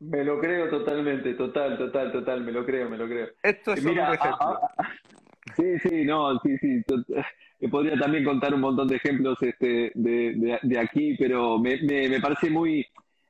Me 0.00 0.24
lo 0.24 0.40
creo 0.40 0.70
totalmente, 0.70 1.34
total, 1.34 1.76
total, 1.76 2.12
total, 2.12 2.42
me 2.42 2.52
lo 2.52 2.64
creo, 2.64 2.88
me 2.88 2.96
lo 2.96 3.06
creo. 3.06 3.28
Esto 3.42 3.74
es 3.74 3.84
un 3.84 3.98
ejemplo. 3.98 4.60
sí, 5.56 5.78
sí, 5.80 6.04
no, 6.04 6.38
sí, 6.40 6.56
sí. 6.58 6.82
Podría 7.70 7.98
también 7.98 8.24
contar 8.24 8.52
un 8.54 8.60
montón 8.60 8.86
de 8.86 8.96
ejemplos 8.96 9.38
este, 9.40 9.90
de, 9.94 10.58
de, 10.62 10.78
aquí, 10.78 11.16
pero 11.18 11.58
me, 11.58 11.80
me, 11.82 12.20
parece 12.20 12.50
muy, 12.50 12.86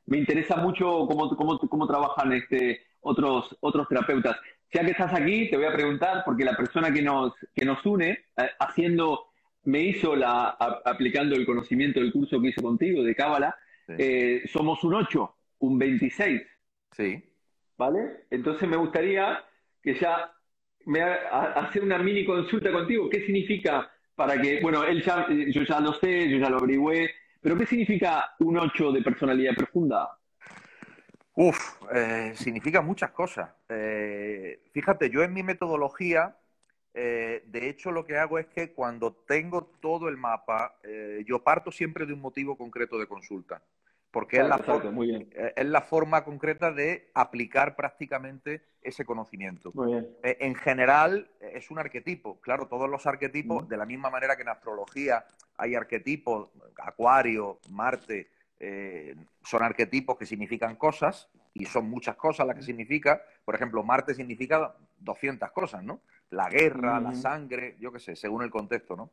me 0.07 0.19
interesa 0.19 0.57
mucho 0.57 1.07
cómo, 1.07 1.35
cómo, 1.37 1.59
cómo 1.59 1.87
trabajan 1.87 2.33
este, 2.33 2.81
otros, 3.01 3.57
otros 3.61 3.89
terapeutas. 3.89 4.37
Ya 4.73 4.85
que 4.85 4.91
estás 4.91 5.15
aquí, 5.15 5.49
te 5.49 5.57
voy 5.57 5.67
a 5.67 5.73
preguntar, 5.73 6.23
porque 6.25 6.45
la 6.45 6.57
persona 6.57 6.93
que 6.93 7.03
nos, 7.03 7.35
que 7.55 7.65
nos 7.65 7.85
une, 7.87 8.11
eh, 8.11 8.51
haciendo, 8.59 9.27
me 9.65 9.81
hizo 9.81 10.17
la, 10.17 10.49
aplicando 10.85 11.37
el 11.37 11.47
conocimiento 11.47 12.01
del 12.01 12.13
curso 12.13 12.41
que 12.41 12.49
hizo 12.49 12.63
contigo 12.63 13.03
de 13.05 13.15
Cábala, 13.15 13.57
eh, 13.89 14.43
somos 14.47 14.83
un 14.83 14.95
8, 14.95 15.35
un 15.61 15.79
26. 15.79 16.43
Sí. 16.91 17.23
¿Vale? 17.79 18.25
Entonces 18.31 18.69
me 18.69 18.77
gustaría 18.77 19.45
que 19.83 19.95
ya 19.95 20.33
me 20.87 21.03
hacer 21.03 21.85
una 21.85 21.99
mini 21.99 22.25
consulta 22.25 22.73
contigo. 22.73 23.09
¿Qué 23.09 23.25
significa 23.25 23.91
para 24.17 24.41
que, 24.41 24.61
bueno, 24.61 24.83
él 24.83 25.05
ya, 25.05 25.27
yo 25.29 25.63
ya 25.63 25.79
lo 25.79 25.93
sé, 25.93 26.29
yo 26.29 26.39
ya 26.39 26.49
lo 26.49 26.57
averigüé, 26.57 27.11
pero 27.41 27.57
¿qué 27.57 27.67
significa 27.67 28.35
un 28.41 28.59
8 28.59 28.91
de 28.91 29.03
personalidad 29.03 29.55
profunda? 29.55 30.19
Uf, 31.35 31.59
eh, 31.95 32.33
significa 32.35 32.81
muchas 32.81 33.11
cosas. 33.11 33.51
Eh, 33.69 34.63
fíjate, 34.73 35.11
yo 35.11 35.23
en 35.23 35.35
mi 35.35 35.43
metodología, 35.43 36.35
eh, 36.95 37.45
de 37.47 37.69
hecho 37.69 37.93
lo 37.93 38.07
que 38.07 38.17
hago 38.17 38.39
es 38.39 38.47
que 38.47 38.73
cuando 38.73 39.13
tengo 39.29 39.67
todo 39.81 40.09
el 40.09 40.17
mapa, 40.17 40.77
yo 41.27 41.45
parto 41.45 41.71
siempre 41.71 42.07
de 42.07 42.15
un 42.15 42.21
motivo 42.21 42.57
concreto 42.57 42.99
de 42.99 43.07
consulta, 43.07 43.63
porque 44.17 44.39
es, 44.39 44.49
la 44.49 44.57
es, 45.57 45.67
la 45.67 45.83
forma 45.83 46.25
concreta 46.25 46.73
de 46.73 47.11
aplicar 47.13 47.77
prácticamente 47.77 48.63
ese 48.81 49.05
conocimiento. 49.05 49.75
en 50.23 50.55
general 50.55 51.29
es 51.39 51.71
un 51.71 51.79
arquetipo, 51.79 52.41
claro, 52.41 52.67
todos 52.67 52.89
los 52.89 53.05
arquetipos, 53.05 53.69
de 53.69 53.77
la 53.77 53.85
misma 53.85 54.09
manera 54.09 54.35
que 54.35 54.41
en 54.41 54.49
astrología 54.49 55.27
hay 55.59 55.75
arquetipos, 55.75 56.49
Acuario, 56.79 57.59
Marte, 57.69 58.31
eh, 58.59 59.15
son 59.45 59.63
arquetipos 59.63 60.17
que 60.17 60.25
significan 60.25 60.77
cosas 60.77 61.29
y 61.53 61.67
son 61.67 61.91
muchas 61.91 62.17
cosas 62.17 62.47
las 62.47 62.57
que 62.57 62.63
significa. 62.63 63.21
Por 63.45 63.55
ejemplo, 63.55 63.83
Marte 63.83 64.15
significa 64.15 64.77
200 64.99 65.51
cosas, 65.51 65.85
¿no? 65.85 66.01
La 66.31 66.49
guerra, 66.49 67.01
la 67.01 67.15
sangre, 67.15 67.77
yo 67.79 67.93
qué 67.93 68.01
sé, 68.01 68.17
según 68.17 68.45
el 68.45 68.51
contexto, 68.51 68.97
¿no? 68.97 69.11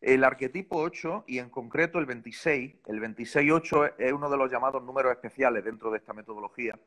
El 0.00 0.24
arquetipo 0.24 0.78
8 0.78 1.24
y 1.26 1.38
en 1.38 1.50
concreto 1.50 1.98
el 1.98 2.06
26, 2.06 2.74
el 2.86 3.00
26-8 3.00 3.94
es 3.98 4.12
uno 4.12 4.30
de 4.30 4.36
los 4.38 4.50
llamados 4.50 4.82
números 4.82 5.12
especiales 5.12 5.62
dentro 5.62 5.90
de 5.90 5.98
esta 5.98 6.14
metodología. 6.14 6.78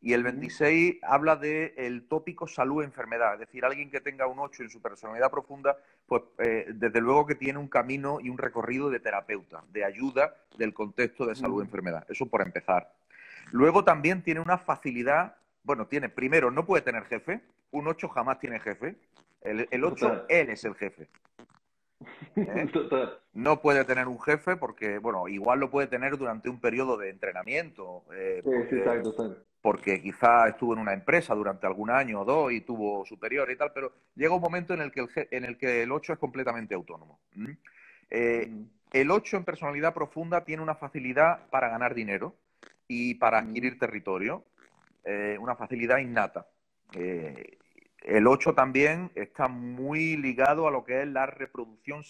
Y 0.00 0.14
el 0.14 0.24
26 0.24 0.96
habla 1.02 1.36
del 1.36 1.74
el 1.76 2.08
tópico 2.08 2.48
salud-enfermedad, 2.48 3.34
es 3.34 3.40
decir, 3.40 3.64
alguien 3.64 3.90
que 3.90 4.00
tenga 4.00 4.26
un 4.26 4.38
8 4.38 4.64
en 4.64 4.70
su 4.70 4.80
personalidad 4.80 5.30
profunda, 5.30 5.76
pues 6.06 6.22
eh, 6.38 6.66
desde 6.74 7.00
luego 7.00 7.26
que 7.26 7.36
tiene 7.36 7.58
un 7.58 7.68
camino 7.68 8.18
y 8.20 8.28
un 8.28 8.38
recorrido 8.38 8.90
de 8.90 8.98
terapeuta, 8.98 9.62
de 9.70 9.84
ayuda 9.84 10.34
del 10.56 10.74
contexto 10.74 11.26
de 11.26 11.36
salud-enfermedad. 11.36 12.04
Eso 12.08 12.26
por 12.26 12.42
empezar. 12.42 12.90
Luego 13.52 13.84
también 13.84 14.22
tiene 14.22 14.40
una 14.40 14.58
facilidad, 14.58 15.36
bueno, 15.62 15.86
tiene, 15.86 16.08
primero, 16.08 16.50
no 16.50 16.66
puede 16.66 16.82
tener 16.82 17.04
jefe, 17.04 17.42
un 17.70 17.86
8 17.86 18.08
jamás 18.08 18.40
tiene 18.40 18.58
jefe, 18.58 18.96
el, 19.42 19.68
el 19.70 19.84
8, 19.84 20.26
él 20.28 20.50
es 20.50 20.64
el 20.64 20.74
jefe. 20.74 21.08
¿Eh? 22.36 22.70
No 23.34 23.62
puede 23.62 23.84
tener 23.86 24.08
un 24.08 24.20
jefe 24.20 24.56
porque, 24.56 24.98
bueno, 24.98 25.26
igual 25.26 25.58
lo 25.58 25.70
puede 25.70 25.86
tener 25.86 26.18
durante 26.18 26.50
un 26.50 26.60
periodo 26.60 26.98
de 26.98 27.08
entrenamiento. 27.08 28.04
Eh, 28.14 28.42
sí, 28.68 28.76
exacto, 28.76 29.36
porque 29.62 30.02
quizá 30.02 30.48
estuvo 30.48 30.74
en 30.74 30.80
una 30.80 30.92
empresa 30.92 31.34
durante 31.34 31.66
algún 31.66 31.88
año 31.88 32.20
o 32.20 32.24
dos 32.24 32.52
y 32.52 32.60
tuvo 32.60 33.06
superior 33.06 33.50
y 33.50 33.56
tal, 33.56 33.72
pero 33.72 33.92
llega 34.14 34.34
un 34.34 34.42
momento 34.42 34.74
en 34.74 34.82
el 34.82 34.90
que 34.90 35.00
el, 35.00 35.08
en 35.30 35.44
el, 35.44 35.56
que 35.56 35.82
el 35.82 35.92
8 35.92 36.14
es 36.14 36.18
completamente 36.18 36.74
autónomo. 36.74 37.20
Eh, 38.10 38.48
mm. 38.50 38.64
el 38.92 39.10
8 39.10 39.38
en 39.38 39.44
personalidad 39.44 39.94
profunda 39.94 40.44
tiene 40.44 40.62
una 40.62 40.74
facilidad 40.74 41.48
para 41.48 41.68
ganar 41.68 41.94
dinero 41.94 42.34
y 42.86 43.14
para 43.14 43.40
mm. 43.40 43.46
adquirir 43.46 43.78
territorio, 43.78 44.44
una 45.40 45.56
facilidad 45.56 45.98
innata. 45.98 46.46
Eh, 46.94 47.58
el 48.04 48.26
8 48.26 48.54
también 48.54 49.10
está 49.14 49.48
muy 49.48 50.16
ligado 50.16 50.66
a 50.66 50.70
lo 50.70 50.84
que 50.84 51.02
es 51.02 51.08
la 51.08 51.26
reproducción, 51.26 52.02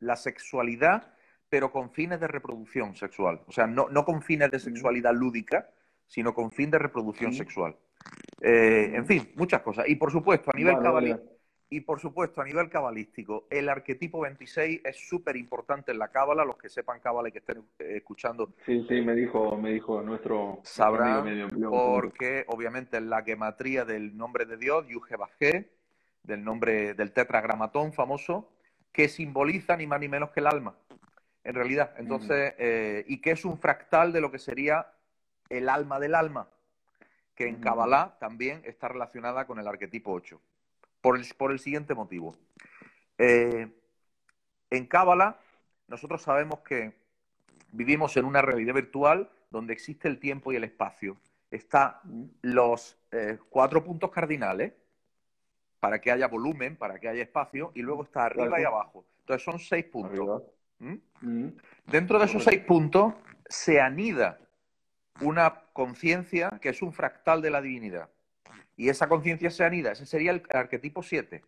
la 0.00 0.16
sexualidad, 0.16 1.14
pero 1.48 1.72
con 1.72 1.90
fines 1.90 2.20
de 2.20 2.28
reproducción 2.28 2.94
sexual. 2.94 3.40
O 3.46 3.52
sea, 3.52 3.66
no, 3.66 3.88
no 3.88 4.04
con 4.04 4.22
fines 4.22 4.50
de 4.50 4.58
sexualidad 4.58 5.14
lúdica, 5.14 5.70
sino 6.06 6.34
con 6.34 6.50
fin 6.50 6.70
de 6.70 6.78
reproducción 6.78 7.32
sexual. 7.32 7.76
Eh, 8.40 8.92
en 8.94 9.06
fin, 9.06 9.32
muchas 9.34 9.62
cosas. 9.62 9.88
Y 9.88 9.96
por 9.96 10.12
supuesto, 10.12 10.50
a 10.52 10.56
nivel 10.56 10.76
y 11.70 11.82
por 11.82 12.00
supuesto, 12.00 12.40
a 12.40 12.44
nivel 12.44 12.70
cabalístico, 12.70 13.46
el 13.50 13.68
arquetipo 13.68 14.20
26 14.20 14.80
es 14.84 15.08
súper 15.08 15.36
importante 15.36 15.92
en 15.92 15.98
la 15.98 16.08
cábala. 16.08 16.44
Los 16.44 16.56
que 16.56 16.70
sepan 16.70 17.00
cábala 17.00 17.28
y 17.28 17.32
que 17.32 17.40
estén 17.40 17.58
eh, 17.78 17.96
escuchando. 17.96 18.54
Sí, 18.64 18.86
sí, 18.88 19.02
me 19.02 19.14
dijo, 19.14 19.54
me 19.56 19.72
dijo 19.72 20.00
nuestro. 20.00 20.60
Sabrán, 20.62 21.48
porque 21.68 22.44
obviamente 22.48 22.96
es 22.96 23.02
la 23.02 23.22
gematría 23.22 23.84
del 23.84 24.16
nombre 24.16 24.46
de 24.46 24.56
Dios, 24.56 24.86
Yuge 24.88 25.16
del 26.22 26.42
nombre 26.42 26.94
del 26.94 27.12
tetragramatón 27.12 27.92
famoso, 27.92 28.50
que 28.92 29.08
simboliza 29.08 29.76
ni 29.76 29.86
más 29.86 30.00
ni 30.00 30.08
menos 30.08 30.30
que 30.30 30.40
el 30.40 30.46
alma, 30.46 30.74
en 31.44 31.54
realidad. 31.54 31.94
Entonces, 31.98 32.54
eh, 32.58 33.04
y 33.06 33.20
que 33.20 33.32
es 33.32 33.44
un 33.44 33.58
fractal 33.58 34.12
de 34.12 34.20
lo 34.22 34.30
que 34.30 34.38
sería 34.38 34.86
el 35.50 35.68
alma 35.68 36.00
del 36.00 36.14
alma, 36.14 36.48
que 37.34 37.46
en 37.46 37.60
Kabbalah 37.60 38.16
también 38.18 38.62
está 38.64 38.88
relacionada 38.88 39.46
con 39.46 39.58
el 39.58 39.66
arquetipo 39.68 40.12
8, 40.12 40.40
por 41.00 41.18
el, 41.18 41.26
por 41.36 41.52
el 41.52 41.58
siguiente 41.58 41.94
motivo. 41.94 42.36
Eh, 43.18 43.68
en 44.70 44.86
Kabbalah 44.86 45.38
nosotros 45.88 46.22
sabemos 46.22 46.60
que 46.60 46.92
vivimos 47.72 48.16
en 48.16 48.24
una 48.24 48.42
realidad 48.42 48.74
virtual 48.74 49.30
donde 49.50 49.72
existe 49.72 50.08
el 50.08 50.18
tiempo 50.18 50.52
y 50.52 50.56
el 50.56 50.64
espacio. 50.64 51.16
Están 51.50 51.94
los 52.42 52.98
eh, 53.10 53.38
cuatro 53.48 53.82
puntos 53.82 54.10
cardinales 54.10 54.74
para 55.80 56.00
que 56.00 56.10
haya 56.10 56.28
volumen, 56.28 56.76
para 56.76 56.98
que 56.98 57.08
haya 57.08 57.22
espacio, 57.22 57.72
y 57.74 57.82
luego 57.82 58.04
está 58.04 58.26
arriba 58.26 58.60
y 58.60 58.64
abajo. 58.64 59.04
Entonces 59.20 59.44
son 59.44 59.58
seis 59.58 59.86
puntos. 59.86 60.42
¿Mm? 60.78 61.48
Dentro 61.86 62.18
de 62.18 62.26
esos 62.26 62.44
seis 62.44 62.60
puntos 62.60 63.14
se 63.48 63.80
anida 63.80 64.38
una 65.20 65.62
conciencia 65.72 66.50
que 66.60 66.68
es 66.68 66.82
un 66.82 66.92
fractal 66.92 67.40
de 67.40 67.50
la 67.50 67.62
divinidad. 67.62 68.08
Y 68.78 68.88
esa 68.90 69.08
conciencia 69.08 69.50
se 69.50 69.64
anida, 69.64 69.90
ese 69.90 70.06
sería 70.06 70.30
el 70.30 70.44
arquetipo 70.50 71.02
7. 71.02 71.42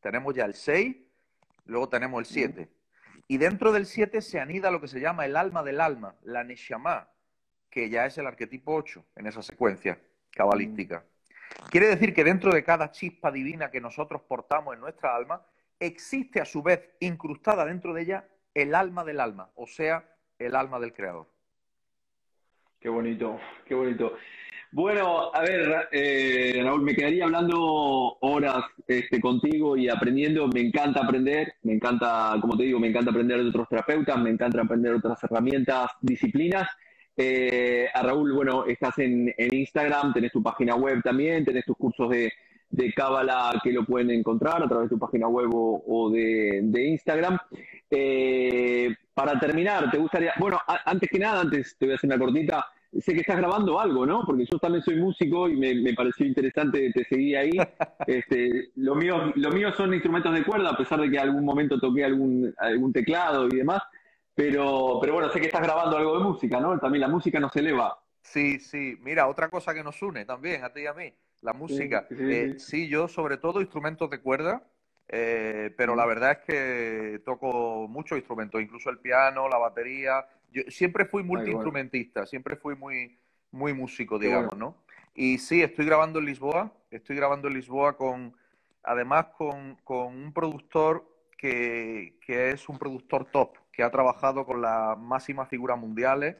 Tenemos 0.00 0.32
ya 0.32 0.44
el 0.44 0.54
6, 0.54 0.96
luego 1.66 1.88
tenemos 1.88 2.20
el 2.20 2.26
7. 2.26 2.68
Y 3.26 3.36
dentro 3.36 3.72
del 3.72 3.84
7 3.84 4.22
se 4.22 4.38
anida 4.38 4.70
lo 4.70 4.80
que 4.80 4.86
se 4.86 5.00
llama 5.00 5.26
el 5.26 5.36
alma 5.36 5.64
del 5.64 5.80
alma, 5.80 6.14
la 6.22 6.44
Neshama, 6.44 7.08
que 7.68 7.90
ya 7.90 8.06
es 8.06 8.16
el 8.18 8.28
arquetipo 8.28 8.76
8 8.76 9.04
en 9.16 9.26
esa 9.26 9.42
secuencia 9.42 10.00
cabalística. 10.30 11.04
Quiere 11.68 11.88
decir 11.88 12.14
que 12.14 12.22
dentro 12.22 12.54
de 12.54 12.62
cada 12.62 12.92
chispa 12.92 13.32
divina 13.32 13.72
que 13.72 13.80
nosotros 13.80 14.22
portamos 14.22 14.72
en 14.72 14.80
nuestra 14.80 15.16
alma, 15.16 15.44
existe 15.80 16.40
a 16.40 16.44
su 16.44 16.62
vez 16.62 16.90
incrustada 17.00 17.64
dentro 17.64 17.92
de 17.92 18.02
ella 18.02 18.28
el 18.54 18.72
alma 18.76 19.02
del 19.02 19.18
alma, 19.18 19.50
o 19.56 19.66
sea, 19.66 20.08
el 20.38 20.54
alma 20.54 20.78
del 20.78 20.92
Creador. 20.92 21.26
Qué 22.78 22.88
bonito, 22.88 23.40
qué 23.66 23.74
bonito. 23.74 24.16
Bueno, 24.70 25.34
a 25.34 25.40
ver, 25.40 25.88
eh, 25.92 26.60
Raúl, 26.62 26.82
me 26.82 26.94
quedaría 26.94 27.24
hablando 27.24 28.18
horas 28.20 28.64
este, 28.86 29.18
contigo 29.18 29.76
y 29.78 29.88
aprendiendo. 29.88 30.46
Me 30.48 30.60
encanta 30.60 31.00
aprender, 31.00 31.54
me 31.62 31.72
encanta, 31.74 32.36
como 32.40 32.56
te 32.56 32.64
digo, 32.64 32.78
me 32.78 32.88
encanta 32.88 33.10
aprender 33.10 33.42
de 33.42 33.48
otros 33.48 33.68
terapeutas, 33.68 34.18
me 34.18 34.28
encanta 34.28 34.60
aprender 34.60 34.94
otras 34.94 35.24
herramientas, 35.24 35.90
disciplinas. 36.02 36.68
Eh, 37.16 37.88
a 37.92 38.02
Raúl, 38.02 38.32
bueno, 38.34 38.66
estás 38.66 38.98
en, 38.98 39.34
Instagram, 39.38 40.12
tenés 40.12 40.32
tu 40.32 40.42
página 40.42 40.76
web 40.76 41.02
también, 41.02 41.46
tenés 41.46 41.64
tus 41.64 41.76
cursos 41.76 42.10
de, 42.10 42.30
de 42.68 42.92
Cábala 42.92 43.58
que 43.62 43.72
lo 43.72 43.84
pueden 43.86 44.10
encontrar 44.10 44.62
a 44.62 44.68
través 44.68 44.90
de 44.90 44.96
tu 44.96 44.98
página 45.00 45.28
web 45.28 45.48
o, 45.52 46.10
de, 46.10 46.86
Instagram. 46.88 47.38
Eh, 47.90 48.94
para 49.14 49.40
terminar, 49.40 49.90
¿te 49.90 49.96
gustaría, 49.96 50.34
bueno, 50.38 50.60
antes 50.84 51.08
que 51.08 51.18
nada, 51.18 51.40
antes 51.40 51.74
te 51.78 51.86
voy 51.86 51.94
a 51.94 51.96
hacer 51.96 52.08
una 52.08 52.18
cortita, 52.18 52.66
sé 53.00 53.12
que 53.12 53.20
estás 53.20 53.36
grabando 53.36 53.78
algo, 53.78 54.06
¿no? 54.06 54.24
Porque 54.24 54.46
yo 54.50 54.58
también 54.58 54.82
soy 54.82 54.96
músico 54.96 55.48
y 55.48 55.56
me, 55.56 55.92
pareció 55.94 56.26
interesante, 56.26 56.90
te 56.92 57.04
seguí 57.04 57.34
ahí. 57.34 57.50
Este, 58.06 58.70
lo, 58.76 58.94
mío, 58.94 59.32
lo 59.34 59.50
mío 59.50 59.70
son 59.72 59.92
instrumentos 59.92 60.32
de 60.32 60.42
cuerda, 60.42 60.70
a 60.70 60.76
pesar 60.76 60.98
de 60.98 61.10
que 61.10 61.18
algún 61.18 61.44
momento 61.44 61.78
toqué 61.78 62.04
algún, 62.04 62.54
algún 62.56 62.90
teclado 62.90 63.46
y 63.48 63.56
demás. 63.56 63.82
Pero, 64.34 64.98
pero 65.00 65.14
bueno, 65.14 65.30
sé 65.30 65.40
que 65.40 65.46
estás 65.46 65.62
grabando 65.62 65.96
algo 65.96 66.16
de 66.16 66.24
música, 66.24 66.58
¿no? 66.58 66.78
También 66.78 67.02
la 67.02 67.08
música 67.08 67.38
nos 67.38 67.54
eleva. 67.56 67.98
Sí, 68.22 68.60
sí. 68.60 68.96
Mira, 69.00 69.26
otra 69.26 69.48
cosa 69.48 69.74
que 69.74 69.82
nos 69.82 70.00
une 70.00 70.24
también, 70.24 70.64
a 70.64 70.72
ti 70.72 70.82
y 70.82 70.86
a 70.86 70.94
mí, 70.94 71.12
la 71.42 71.52
música. 71.52 72.06
Eh, 72.10 72.54
sí, 72.58 72.88
yo 72.88 73.08
sobre 73.08 73.36
todo 73.36 73.60
instrumentos 73.60 74.08
de 74.08 74.20
cuerda, 74.20 74.62
eh, 75.08 75.74
pero 75.76 75.96
la 75.96 76.06
verdad 76.06 76.32
es 76.32 76.38
que 76.46 77.22
toco 77.24 77.88
muchos 77.88 78.16
instrumentos, 78.16 78.60
incluso 78.60 78.90
el 78.90 78.98
piano, 78.98 79.48
la 79.48 79.58
batería. 79.58 80.24
Yo 80.50 80.62
siempre 80.68 81.04
fui 81.04 81.22
multiinstrumentista, 81.22 82.26
siempre 82.26 82.56
fui 82.56 82.74
muy, 82.74 83.18
muy 83.50 83.72
músico, 83.72 84.18
digamos, 84.18 84.56
¿no? 84.56 84.76
Y 85.14 85.38
sí, 85.38 85.62
estoy 85.62 85.86
grabando 85.86 86.18
en 86.18 86.26
Lisboa, 86.26 86.72
estoy 86.90 87.16
grabando 87.16 87.48
en 87.48 87.54
Lisboa 87.54 87.96
con, 87.96 88.34
además 88.82 89.26
con, 89.36 89.76
con 89.84 90.14
un 90.16 90.32
productor 90.32 91.08
que, 91.36 92.18
que, 92.24 92.50
es 92.50 92.68
un 92.68 92.78
productor 92.78 93.24
top, 93.26 93.56
que 93.72 93.82
ha 93.82 93.90
trabajado 93.90 94.46
con 94.46 94.62
las 94.62 94.98
máximas 94.98 95.48
figuras 95.48 95.78
mundiales, 95.78 96.36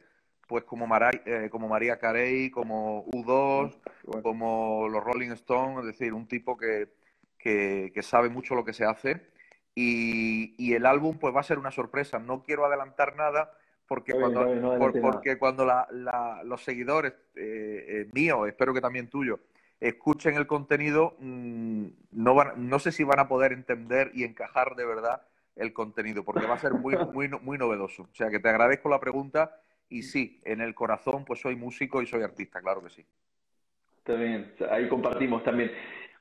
pues 0.47 0.63
como, 0.63 0.87
eh, 1.25 1.49
como 1.51 1.67
María 1.67 1.99
Carey, 1.99 2.49
como 2.49 3.05
U2, 3.07 3.77
como 4.23 4.87
los 4.89 5.03
Rolling 5.03 5.31
Stones, 5.31 5.79
es 5.79 5.85
decir, 5.85 6.13
un 6.13 6.27
tipo 6.27 6.57
que, 6.57 6.89
que, 7.37 8.01
sabe 8.01 8.29
mucho 8.29 8.55
lo 8.55 8.65
que 8.65 8.73
se 8.73 8.85
hace. 8.85 9.29
Y, 9.75 10.55
y, 10.57 10.73
el 10.73 10.85
álbum 10.85 11.19
pues 11.19 11.35
va 11.35 11.41
a 11.41 11.43
ser 11.43 11.59
una 11.59 11.71
sorpresa. 11.71 12.17
No 12.17 12.43
quiero 12.43 12.65
adelantar 12.65 13.15
nada 13.15 13.51
porque 13.89 14.13
cuando, 14.13 15.01
porque 15.01 15.39
cuando 15.39 15.67
los 16.43 16.63
seguidores 16.63 17.13
eh, 17.35 17.85
eh, 17.87 18.09
míos, 18.13 18.47
espero 18.47 18.71
que 18.71 18.81
también 18.81 19.09
tuyos, 19.09 19.39
escuchen 19.79 20.35
el 20.35 20.45
contenido, 20.45 21.15
mm, 21.17 21.85
no, 22.11 22.35
van, 22.35 22.69
no 22.69 22.77
sé 22.77 22.91
si 22.91 23.03
van 23.03 23.19
a 23.19 23.27
poder 23.27 23.51
entender 23.51 24.11
y 24.13 24.25
encajar 24.25 24.75
de 24.75 24.85
verdad 24.85 25.23
el 25.55 25.73
contenido, 25.73 26.23
porque 26.23 26.45
va 26.45 26.53
a 26.53 26.59
ser 26.59 26.75
muy, 26.75 26.95
muy, 27.13 27.29
muy 27.41 27.57
novedoso. 27.57 28.03
O 28.03 28.15
sea 28.15 28.29
que 28.29 28.39
te 28.39 28.49
agradezco 28.49 28.89
la 28.89 28.99
pregunta 28.99 29.59
y 29.89 30.03
sí, 30.03 30.39
en 30.43 30.61
el 30.61 30.75
corazón 30.75 31.25
pues 31.25 31.41
soy 31.41 31.55
músico 31.55 32.03
y 32.03 32.05
soy 32.05 32.21
artista, 32.21 32.61
claro 32.61 32.83
que 32.83 32.91
sí. 32.91 33.03
Está 33.97 34.13
bien, 34.13 34.53
ahí 34.69 34.87
compartimos 34.87 35.43
también. 35.43 35.71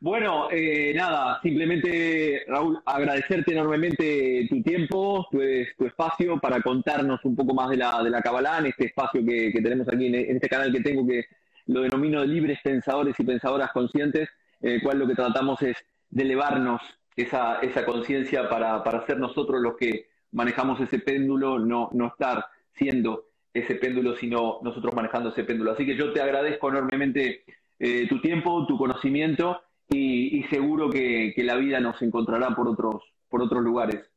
Bueno, 0.00 0.48
eh, 0.52 0.92
nada, 0.94 1.40
simplemente, 1.42 2.44
Raúl, 2.46 2.80
agradecerte 2.86 3.52
enormemente 3.52 4.46
tu 4.48 4.62
tiempo, 4.62 5.26
tu, 5.28 5.38
tu, 5.76 5.86
espacio 5.86 6.38
para 6.38 6.62
contarnos 6.62 7.24
un 7.24 7.34
poco 7.34 7.52
más 7.52 7.68
de 7.70 7.78
la, 7.78 8.00
de 8.04 8.10
la 8.10 8.22
Kabbalah, 8.22 8.58
en 8.60 8.66
este 8.66 8.86
espacio 8.86 9.24
que, 9.26 9.50
tenemos 9.60 9.88
aquí, 9.88 10.06
en, 10.06 10.36
este 10.36 10.48
canal 10.48 10.70
que 10.72 10.82
tengo, 10.82 11.04
que 11.04 11.24
lo 11.66 11.80
denomino 11.80 12.24
libres 12.24 12.60
pensadores 12.62 13.18
y 13.18 13.24
pensadoras 13.24 13.72
conscientes, 13.72 14.28
en 14.60 14.74
el 14.74 14.82
cual 14.82 15.00
lo 15.00 15.08
que 15.08 15.16
tratamos 15.16 15.60
es 15.62 15.76
de 16.10 16.22
elevarnos 16.22 16.80
esa, 17.16 17.58
esa 17.58 17.84
conciencia 17.84 18.48
para, 18.48 18.84
para 18.84 19.04
ser 19.04 19.18
nosotros 19.18 19.60
los 19.60 19.76
que 19.76 20.06
manejamos 20.30 20.80
ese 20.80 21.00
péndulo, 21.00 21.58
no, 21.58 21.90
no 21.92 22.06
estar 22.06 22.44
siendo 22.72 23.24
ese 23.52 23.74
péndulo, 23.74 24.14
sino 24.16 24.60
nosotros 24.62 24.94
manejando 24.94 25.30
ese 25.30 25.42
péndulo. 25.42 25.72
Así 25.72 25.84
que 25.84 25.96
yo 25.96 26.12
te 26.12 26.20
agradezco 26.20 26.68
enormemente 26.68 27.42
eh, 27.80 28.06
tu 28.08 28.20
tiempo, 28.20 28.64
tu 28.64 28.78
conocimiento 28.78 29.60
y, 29.88 30.42
seguro 30.44 30.90
que, 30.90 31.32
la 31.38 31.56
vida 31.56 31.80
nos 31.80 32.00
encontrará 32.02 32.54
por 32.54 32.68
otros, 32.68 33.02
por 33.28 33.42
otros 33.42 33.62
lugares. 33.62 34.10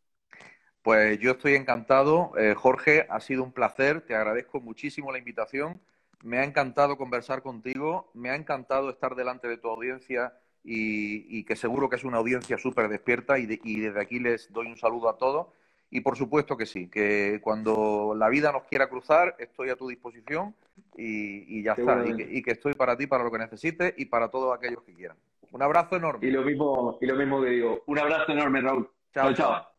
Pues 0.82 1.20
yo 1.20 1.32
estoy 1.32 1.56
encantado, 1.56 2.32
eh, 2.38 2.56
Jorge, 2.56 3.06
ha 3.10 3.20
sido 3.20 3.44
un 3.44 3.52
placer, 3.52 4.02
te 4.02 4.16
agradezco 4.16 4.60
muchísimo 4.60 5.12
la 5.12 5.20
invitación, 5.20 5.80
me 6.24 6.40
ha 6.40 6.44
encantado 6.44 6.98
conversar 6.98 7.42
contigo, 7.42 8.12
me 8.14 8.30
ha 8.30 8.36
encantado 8.36 8.90
estar 8.90 9.16
delante 9.16 9.48
de 9.48 9.58
tu 9.58 9.70
audiencia 9.70 10.34
y, 10.64 11.44
que 11.44 11.56
seguro 11.56 11.90
que 11.90 11.96
es 11.96 12.04
una 12.04 12.18
audiencia 12.18 12.58
súper 12.58 12.90
despierta 12.90 13.40
y, 13.40 13.48
y 13.64 13.80
desde 13.80 14.02
aquí 14.02 14.20
les 14.20 14.52
doy 14.52 14.68
un 14.68 14.78
saludo 14.78 15.10
a 15.10 15.18
todos 15.18 15.48
y 15.94 16.00
por 16.00 16.18
supuesto 16.18 16.56
que 16.56 16.66
sí, 16.66 16.88
que 16.88 17.40
cuando 17.44 18.16
la 18.18 18.30
vida 18.30 18.54
nos 18.54 18.64
quiera 18.64 18.88
cruzar, 18.88 19.36
estoy 19.40 19.70
a 19.70 19.76
tu 19.76 19.90
disposición 19.90 20.56
y, 20.96 21.62
ya 21.62 21.74
está. 21.74 22.02
Y 22.08 22.42
que, 22.42 22.52
estoy 22.52 22.74
para 22.74 22.96
ti, 22.96 23.08
para 23.08 23.26
lo 23.26 23.32
que 23.32 23.38
necesites 23.38 23.94
y 23.98 24.06
para 24.06 24.30
todos 24.30 24.58
aquellos 24.58 24.82
que 24.84 24.94
quieran. 24.94 25.18
Un 25.52 25.62
abrazo 25.62 25.98
enorme. 25.98 26.28
Y 26.28 26.32
lo 26.32 26.44
mismo, 26.44 26.98
y 27.02 27.06
lo 27.06 27.16
mismo 27.16 27.42
que 27.42 27.50
digo. 27.50 27.84
Un 27.88 28.00
abrazo 28.00 28.32
enorme, 28.32 28.62
Raúl. 28.62 28.90
chao. 29.14 29.34
chao. 29.34 29.71